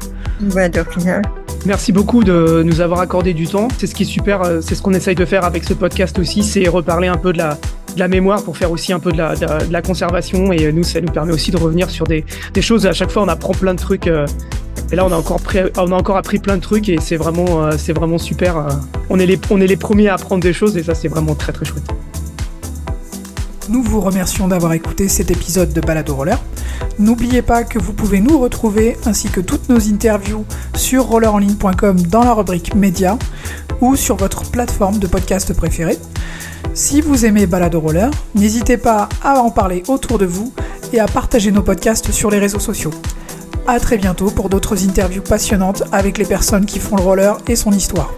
[0.55, 1.21] Ouais, de rien.
[1.65, 3.67] Merci beaucoup de nous avoir accordé du temps.
[3.77, 6.17] C'est ce qui est super, euh, c'est ce qu'on essaye de faire avec ce podcast
[6.17, 9.81] aussi, c'est reparler un peu de la, mémoire pour faire aussi un peu de la,
[9.81, 10.53] conservation.
[10.53, 12.23] Et nous, ça nous permet aussi de revenir sur des,
[12.61, 12.85] choses.
[12.85, 14.07] À chaque fois, on apprend plein de trucs.
[14.07, 14.25] Euh,
[14.91, 15.41] et là, on a encore,
[15.77, 18.65] encore appris plein de trucs et c'est vraiment, euh, vraiment super.
[19.09, 21.35] On est, les, on est les premiers à apprendre des choses et ça, c'est vraiment
[21.35, 21.83] très très chouette.
[23.69, 26.39] Nous vous remercions d'avoir écouté cet épisode de Balado Roller.
[26.97, 30.43] N'oubliez pas que vous pouvez nous retrouver ainsi que toutes nos interviews
[30.75, 33.17] sur rollerenligne.com dans la rubrique médias
[33.79, 35.99] ou sur votre plateforme de podcast préférée.
[36.73, 40.51] Si vous aimez Balado Roller, n'hésitez pas à en parler autour de vous
[40.91, 42.91] et à partager nos podcasts sur les réseaux sociaux.
[43.67, 47.55] A très bientôt pour d'autres interviews passionnantes avec les personnes qui font le roller et
[47.55, 48.11] son histoire.